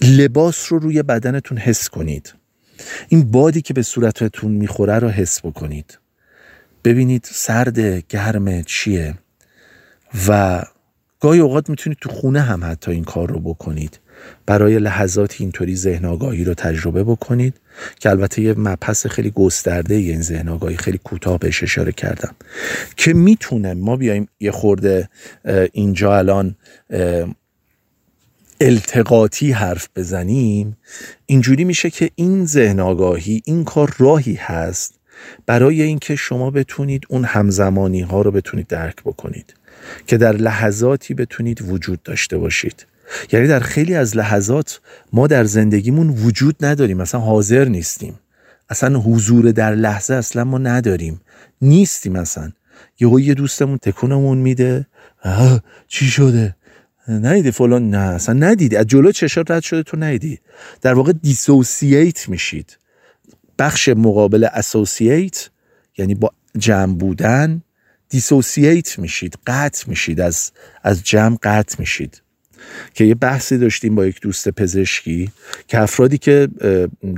لباس 0.00 0.72
رو 0.72 0.78
روی 0.78 1.02
بدنتون 1.02 1.58
حس 1.58 1.88
کنید. 1.88 2.34
این 3.08 3.30
بادی 3.30 3.62
که 3.62 3.74
به 3.74 3.82
صورتتون 3.82 4.52
می‌خوره 4.52 4.98
رو 4.98 5.08
حس 5.08 5.40
بکنید. 5.40 5.98
ببینید 6.84 7.28
سرد 7.30 7.78
گرم 8.08 8.62
چیه. 8.62 9.14
و 10.28 10.62
گاهی 11.20 11.40
اوقات 11.40 11.70
می‌تونید 11.70 11.98
تو 12.00 12.08
خونه 12.08 12.40
هم 12.40 12.64
حتی 12.64 12.90
این 12.90 13.04
کار 13.04 13.30
رو 13.30 13.40
بکنید. 13.40 13.98
برای 14.46 14.78
لحظات 14.78 15.36
اینطوری 15.40 15.76
ذهن 15.76 16.04
آگاهی 16.04 16.44
رو 16.44 16.54
تجربه 16.54 17.04
بکنید 17.04 17.60
که 18.00 18.10
البته 18.10 18.42
یه 18.42 18.54
مپس 18.58 19.06
خیلی 19.06 19.30
گسترده 19.30 19.94
این 19.94 20.22
ذهن 20.22 20.48
آگاهی 20.48 20.76
خیلی 20.76 21.00
کوتاه 21.04 21.38
بهش 21.38 21.62
اشاره 21.62 21.92
کردم. 21.92 22.34
که 22.96 23.12
می‌تونه 23.12 23.74
ما 23.74 23.96
بیایم 23.96 24.28
یه 24.40 24.50
خورده 24.50 25.08
اینجا 25.72 26.18
الان 26.18 26.56
التقاطی 28.60 29.52
حرف 29.52 29.88
بزنیم. 29.96 30.76
اینجوری 31.26 31.64
میشه 31.64 31.90
که 31.90 32.10
این 32.14 32.46
ذهن 32.46 32.80
آگاهی 32.80 33.42
این 33.44 33.64
کار 33.64 33.94
راهی 33.98 34.34
هست 34.34 35.00
برای 35.46 35.82
اینکه 35.82 36.16
شما 36.16 36.50
بتونید 36.50 37.04
اون 37.08 37.24
همزمانی 37.24 38.00
ها 38.00 38.22
رو 38.22 38.30
بتونید 38.30 38.66
درک 38.66 38.96
بکنید. 39.04 39.54
که 40.06 40.16
در 40.16 40.32
لحظاتی 40.32 41.14
بتونید 41.14 41.62
وجود 41.68 42.02
داشته 42.02 42.38
باشید. 42.38 42.86
یعنی 43.32 43.46
در 43.46 43.60
خیلی 43.60 43.94
از 43.94 44.16
لحظات 44.16 44.80
ما 45.12 45.26
در 45.26 45.44
زندگیمون 45.44 46.08
وجود 46.08 46.64
نداریم 46.64 46.96
مثلا 46.96 47.20
حاضر 47.20 47.64
نیستیم. 47.64 48.18
اصلا 48.68 48.98
حضور 48.98 49.50
در 49.50 49.74
لحظه 49.74 50.14
اصلا 50.14 50.44
ما 50.44 50.58
نداریم. 50.58 51.20
نیستیم 51.62 52.16
اصلا. 52.16 52.52
یهو 53.00 53.20
یه 53.20 53.34
دوستمون 53.34 53.78
تکونمون 53.78 54.38
میده. 54.38 54.86
چی 55.88 56.06
شده؟ 56.06 56.56
ندیدی 57.08 57.50
فلان. 57.50 57.90
نه 57.90 57.98
اصلا 57.98 58.34
ندیدی 58.34 58.76
از 58.76 58.86
جلو 58.86 59.12
چشات 59.12 59.50
رد 59.50 59.62
شده 59.62 59.82
تو 59.82 59.96
ندیدی. 59.96 60.38
در 60.82 60.94
واقع 60.94 61.12
دیسوسییت 61.12 62.28
میشید. 62.28 62.78
بخش 63.58 63.88
مقابل 63.88 64.44
اسوسییت 64.52 65.50
یعنی 65.98 66.14
با 66.14 66.32
جمع 66.58 66.94
بودن 66.94 67.62
dissociate 68.12 68.98
میشید 68.98 69.38
قطع 69.46 69.84
میشید 69.88 70.20
از 70.20 70.52
از 70.82 71.02
جمع 71.02 71.36
قطع 71.42 71.76
میشید. 71.78 72.22
که 72.94 73.04
یه 73.04 73.14
بحثی 73.14 73.58
داشتیم 73.58 73.94
با 73.94 74.06
یک 74.06 74.20
دوست 74.20 74.48
پزشکی 74.48 75.30
که 75.68 75.80
افرادی 75.80 76.18
که 76.18 76.48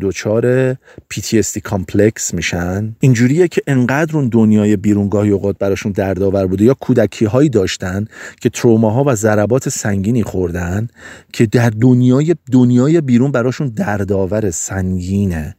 دچار 0.02 0.74
PTSD 1.14 1.58
complex 1.64 2.34
میشن 2.34 2.96
اینجوریه 3.00 3.48
که 3.48 3.62
انقدر 3.66 4.16
اون 4.16 4.28
دنیای 4.28 4.76
بیرون 4.76 5.10
گاهی 5.10 5.30
اوقات 5.30 5.58
براشون 5.58 5.92
دردآور 5.92 6.46
بوده 6.46 6.64
یا 6.64 6.74
کودکی 6.74 7.24
هایی 7.24 7.48
داشتن 7.48 8.04
که 8.40 8.48
تروماها 8.48 9.04
و 9.06 9.14
ضربات 9.14 9.68
سنگینی 9.68 10.22
خوردن 10.22 10.88
که 11.32 11.46
در 11.46 11.70
دنیای 11.70 12.34
دنیای 12.52 13.00
بیرون 13.00 13.32
براشون 13.32 13.68
دردآور 13.68 14.50
سنگینه. 14.50 15.56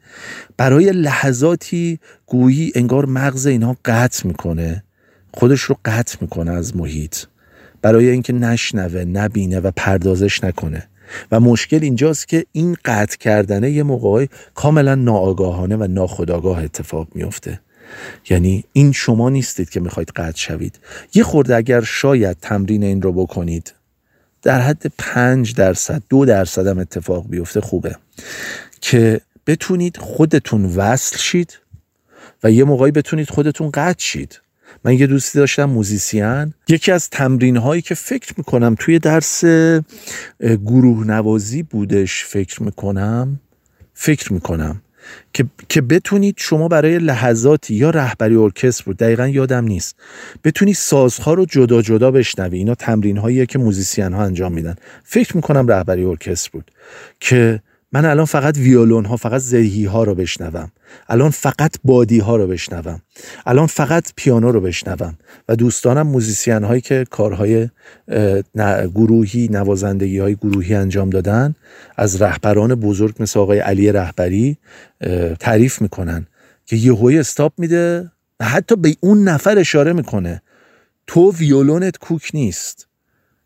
برای 0.58 0.92
لحظاتی 0.92 2.00
گویی 2.26 2.72
انگار 2.76 3.06
مغز 3.06 3.46
اینها 3.46 3.78
قطع 3.86 4.28
می‌کنه. 4.28 4.85
خودش 5.36 5.62
رو 5.62 5.78
قطع 5.86 6.18
می‌کنه 6.22 6.52
از 6.52 6.76
محیط 6.76 7.16
برای 7.82 8.10
اینکه 8.10 8.34
نشنوه 8.34 9.04
نبینه 9.04 9.60
و 9.60 9.72
پردازش 9.76 10.44
نکنه. 10.44 10.88
و 11.32 11.40
مشکل 11.40 11.80
اینجاست 11.82 12.28
که 12.28 12.46
این 12.52 12.78
قطع 12.86 13.18
کردنه 13.18 13.72
یه 13.72 13.84
موقعی 13.84 14.30
کاملا 14.56 14.96
ناآگاهانه 14.96 15.76
و 15.76 15.88
ناخودآگاه 15.90 16.64
اتفاق 16.64 17.08
میفته 17.16 17.60
یعنی 18.30 18.64
این 18.74 18.92
شما 18.92 19.30
نیستید 19.30 19.70
که 19.70 19.80
می‌خواید 19.80 20.10
قطع 20.16 20.38
شوید. 20.38 20.80
یه 21.14 21.24
خورده 21.24 21.56
اگر 21.56 21.82
شاید 21.82 22.38
تمرین 22.42 22.84
این 22.84 23.02
رو 23.02 23.14
بکنید 23.14 23.74
در 24.42 24.62
حد 24.62 24.92
پنج 24.98 25.54
درصد 25.56 26.04
دو 26.10 26.26
درصد 26.26 26.68
هم 26.68 26.80
اتفاق 26.80 27.30
بیفته 27.30 27.62
خوبه. 27.62 27.96
که 28.82 29.22
بتونید 29.48 29.98
خودتون 29.98 30.66
وصل 30.66 31.18
شید 31.18 31.60
و 32.44 32.52
یه 32.52 32.64
موقعی 32.64 32.92
بتونید 32.92 33.30
خودتون 33.30 33.72
قطع 33.74 34.04
شید. 34.04 34.40
من 34.86 34.94
یه 34.94 35.08
دوستی 35.08 35.40
داشتم 35.40 35.66
musician. 35.66 36.54
یکی 36.68 36.92
از 36.92 37.10
تمرین 37.10 37.58
هایی 37.58 37.82
که 37.82 37.96
فکر 37.96 38.34
می‌کنم 38.38 38.76
توی 38.80 39.00
درس 39.00 39.44
گروه 40.42 41.08
نوازی 41.08 41.64
بودش 41.64 42.26
فکر 42.26 42.64
می‌کنم 42.64 43.40
فکر 43.94 44.34
می‌کنم 44.34 44.82
که, 45.34 45.46
که 45.70 45.82
بتونید 45.82 46.36
شما 46.38 46.68
برای 46.68 47.00
لحظاتی 47.00 47.76
یا 47.76 47.90
رهبری 47.90 48.36
ارکستر 48.36 48.84
بود 48.84 48.98
دقیقا 48.98 49.28
یادم 49.28 49.66
نیست 49.66 49.96
بتونید 50.44 50.76
سازها 50.76 51.34
رو 51.34 51.46
جدا 51.46 51.82
جدا 51.82 52.12
بشنوی. 52.12 52.58
اینا 52.58 52.76
تمرین 52.76 53.18
هاییه 53.18 53.46
که 53.46 53.60
musician 53.60 54.14
ها 54.14 54.24
انجام 54.24 54.54
میدن. 54.54 54.76
فکر 55.04 55.36
می‌کنم 55.36 55.68
رهبری 55.68 56.04
ارکستر 56.04 56.50
بود 56.54 56.72
که 57.20 57.62
من 57.96 58.06
الان 58.06 58.26
فقط 58.26 58.58
ویولون 58.58 59.06
ها 59.06 59.18
فقط 59.18 59.42
زهی 59.42 59.86
ها 59.86 60.04
رو 60.04 60.16
بشنوم. 60.16 60.72
الان 61.10 61.30
فقط 61.30 61.76
بادی 61.84 62.20
ها 62.20 62.36
رو 62.36 62.48
بشنوم. 62.48 63.02
الان 63.46 63.68
فقط 63.68 64.12
پیانو 64.16 64.52
رو 64.52 64.62
بشنوم. 64.62 65.18
و 65.50 65.56
دوستانم 65.56 66.08
موزیسین 66.08 66.64
هایی 66.64 66.82
که 66.82 67.06
کارهای 67.10 67.70
گروهی 68.96 69.50
نوازندگی 69.52 70.20
های 70.20 70.36
گروهی 70.36 70.76
انجام 70.76 71.10
دادن 71.10 71.56
از 71.98 72.22
رهبران 72.22 72.76
بزرگ 72.76 73.16
مثل 73.20 73.40
آقای 73.40 73.60
علی 73.60 73.92
رهبری 73.92 74.58
تعریف 75.40 75.82
می‌کنن 75.82 76.28
که 76.66 76.76
یهوی 76.76 77.20
استاپ 77.20 77.54
میده. 77.58 78.12
و 78.40 78.46
حتی 78.46 78.76
به 78.76 78.96
اون 79.00 79.24
نفر 79.24 79.60
اشاره 79.60 79.94
می‌کنه. 79.94 80.42
تو 81.08 81.32
ویولونت 81.32 81.98
کوک 81.98 82.32
نیست. 82.34 82.88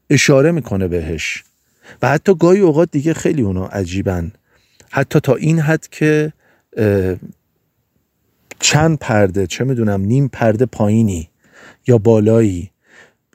اشاره 0.10 0.52
می‌کنه 0.52 0.88
بهش. 0.88 1.44
و 2.02 2.10
حتی 2.10 2.36
گاهی 2.36 2.60
اوقات 2.60 2.92
دیگه 2.92 3.14
خیلی 3.14 3.42
اونا 3.42 3.66
عجیبن. 3.66 4.32
حتی 4.92 5.20
تا 5.20 5.36
این 5.36 5.60
حد 5.60 5.88
که 5.88 6.34
چند 8.60 8.98
پرده 8.98 9.48
چه 9.48 9.64
می‌دونم 9.64 10.02
نیم 10.02 10.28
پرده 10.28 10.66
پایینی 10.66 11.30
یا 11.88 11.98
بالایی 11.98 12.72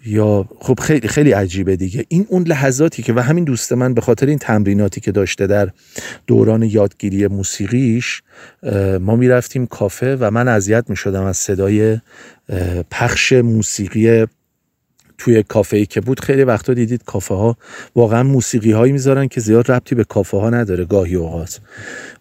یا 0.07 0.49
خب 0.61 0.81
خیلی 0.81 1.09
خیلی 1.09 1.33
عجیبه 1.33 1.77
دیگه. 1.77 2.05
این 2.09 2.27
اون 2.29 2.43
لحظاتی 2.43 3.03
که 3.03 3.12
و 3.12 3.21
همین 3.21 3.45
دوست 3.45 3.73
من 3.73 3.95
به 3.95 4.01
خاطر 4.01 4.27
این 4.27 4.38
تمریناتی 4.38 5.01
که 5.01 5.12
داشته 5.12 5.47
در 5.47 5.71
دوران 6.27 6.62
یادگیری 6.62 7.27
موسیقیش 7.27 8.23
ما 9.01 9.17
می‌رفتیم 9.17 9.67
کافه 9.67 10.17
و 10.21 10.31
من 10.31 10.49
اذیت 10.49 10.85
می‌شدم 10.90 11.23
از 11.25 11.37
صدای 11.37 12.01
پخش 12.90 13.33
موسیقی 13.33 14.27
توی 15.25 15.43
کافه 15.43 15.77
ای 15.77 15.87
که 15.87 16.01
بود 16.01 16.21
خیلی 16.21 16.45
وقتا 16.45 16.75
دیدید 16.75 17.05
کافه 17.05 17.35
ها 17.35 17.57
واقعا 17.97 18.23
موسیقی 18.23 18.73
هایی 18.73 18.93
می‌ذارن 18.93 19.29
که 19.29 19.41
زیاد 19.41 19.73
ربطی 19.73 19.95
به 19.95 20.05
کافه 20.05 20.37
ها 20.37 20.51
نداره 20.51 20.85
گاهی 20.85 21.15
اوقات. 21.15 21.61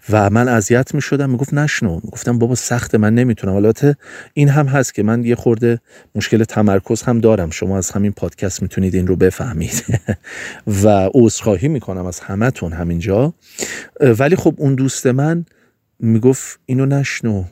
و 0.09 0.29
من 0.29 0.47
اذیت 0.47 0.95
می‌شدم 0.95 1.29
می‌گفت 1.29 1.53
نشنو. 1.53 1.99
گفتم 1.99 2.39
بابا 2.39 2.55
سخت 2.55 2.95
من 2.95 3.15
نمی‌تونم. 3.15 3.55
البته 3.55 3.95
این 4.33 4.49
هم 4.49 4.67
هست 4.67 4.93
که 4.93 5.03
من 5.03 5.23
یه 5.23 5.35
خورده 5.35 5.79
مشکل 6.15 6.43
تمرکز 6.43 7.01
هم 7.01 7.19
دارم. 7.19 7.49
شما 7.49 7.77
از 7.77 7.91
همین 7.91 8.11
پادکست 8.11 8.61
می‌تونید 8.61 8.95
این 8.95 9.07
رو 9.07 9.15
بفهمید. 9.15 9.83
و 10.83 11.09
عذرخواهی 11.13 11.67
می‌کنم 11.67 12.05
از 12.05 12.19
همتون 12.19 12.73
همینجا. 12.73 13.33
ولی 13.99 14.35
خب 14.35 14.55
اون 14.57 14.75
دوست 14.75 15.07
من 15.07 15.45
می‌گفت 15.99 16.59
اینو 16.65 16.85
نشنو. 16.85 17.43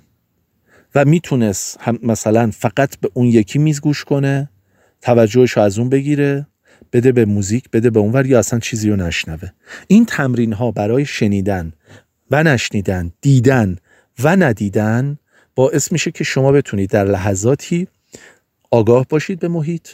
و 0.96 1.06
می‌تونست 1.06 1.80
مثلا 2.04 2.52
فقط 2.54 2.98
به 3.02 3.10
اون 3.14 3.28
یکی 3.28 3.60
میز 3.60 3.82
گوش 3.82 4.04
کنه. 4.04 4.50
توجهش 5.02 5.58
از 5.58 5.80
اون 5.80 5.90
بگیره 5.90 6.48
بده 6.94 7.12
به 7.12 7.26
موزیک 7.26 7.70
بده 7.70 7.90
به 7.90 8.00
اونور 8.00 8.26
یا 8.26 8.40
اصلا 8.40 8.60
چیزی 8.60 8.90
رو 8.90 8.96
نشنوه. 8.96 9.50
این 9.88 10.06
تمرین 10.06 10.54
ها 10.54 10.72
برای 10.72 11.06
شنیدن 11.06 11.74
و 12.32 12.44
نشنیدن 12.44 13.12
دیدن 13.22 13.78
و 14.20 14.36
ندیدن 14.36 15.18
باعث 15.56 15.92
میشه 15.92 16.12
که 16.12 16.24
شما 16.24 16.52
بتونید 16.52 16.90
در 16.90 17.06
لحظاتی 17.06 17.88
آگاه 18.72 19.06
باشید 19.10 19.40
به 19.40 19.48
محیط. 19.48 19.88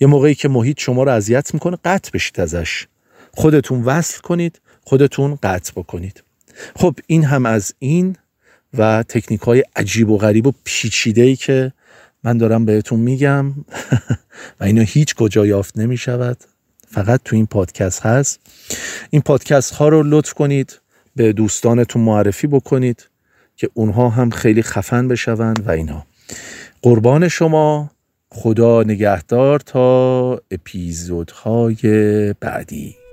یه 0.00 0.06
موقعی 0.06 0.34
که 0.34 0.48
محیط 0.48 0.80
شما 0.80 1.02
رو 1.02 1.12
اذیت 1.12 1.54
می‌کنه 1.54 1.78
قطع 1.84 2.10
بشید 2.14 2.40
ازش. 2.40 2.86
خودتون 3.32 3.82
وصل 3.82 4.20
کنید 4.20 4.60
خودتون 4.82 5.38
قطع 5.42 5.72
بکنید. 5.76 6.22
خب 6.76 6.98
این 7.06 7.24
هم 7.24 7.46
از 7.46 7.74
این 7.78 8.16
و 8.78 9.02
تکنیک 9.08 9.40
های 9.40 9.64
عجیب 9.76 10.10
و 10.10 10.18
غریب 10.18 10.46
و 10.46 10.52
پیچیده 10.64 11.22
ای 11.22 11.36
که 11.36 11.72
من 12.24 12.38
دارم 12.38 12.64
بهتون 12.64 13.00
میگم 13.00 13.46
و 14.60 14.64
اینو 14.64 14.82
هیچ 14.82 15.14
کجا 15.14 15.46
یافت 15.46 15.78
نمی 15.78 15.96
شود 15.96 16.36
فقط 16.88 17.20
تو 17.24 17.36
این 17.36 17.46
پادکست 17.46 18.06
هست. 18.06 18.40
این 19.10 19.22
پادکست 19.22 19.74
ها 19.74 19.88
رو 19.88 20.02
لطف 20.02 20.34
کنید 20.34 20.80
به 21.16 21.32
دوستانتون 21.32 22.02
معرفی 22.02 22.46
بکنید 22.46 23.08
که 23.56 23.70
اونها 23.74 24.08
هم 24.08 24.30
خیلی 24.30 24.62
خفن 24.62 25.08
بشوند 25.08 25.68
و 25.68 25.70
اینا. 25.70 26.06
قربان 26.82 27.28
شما. 27.28 27.90
خدا 28.30 28.82
نگهدار 28.82 29.60
تا 29.60 30.40
اپیزودهای 30.50 32.32
بعدی. 32.40 33.03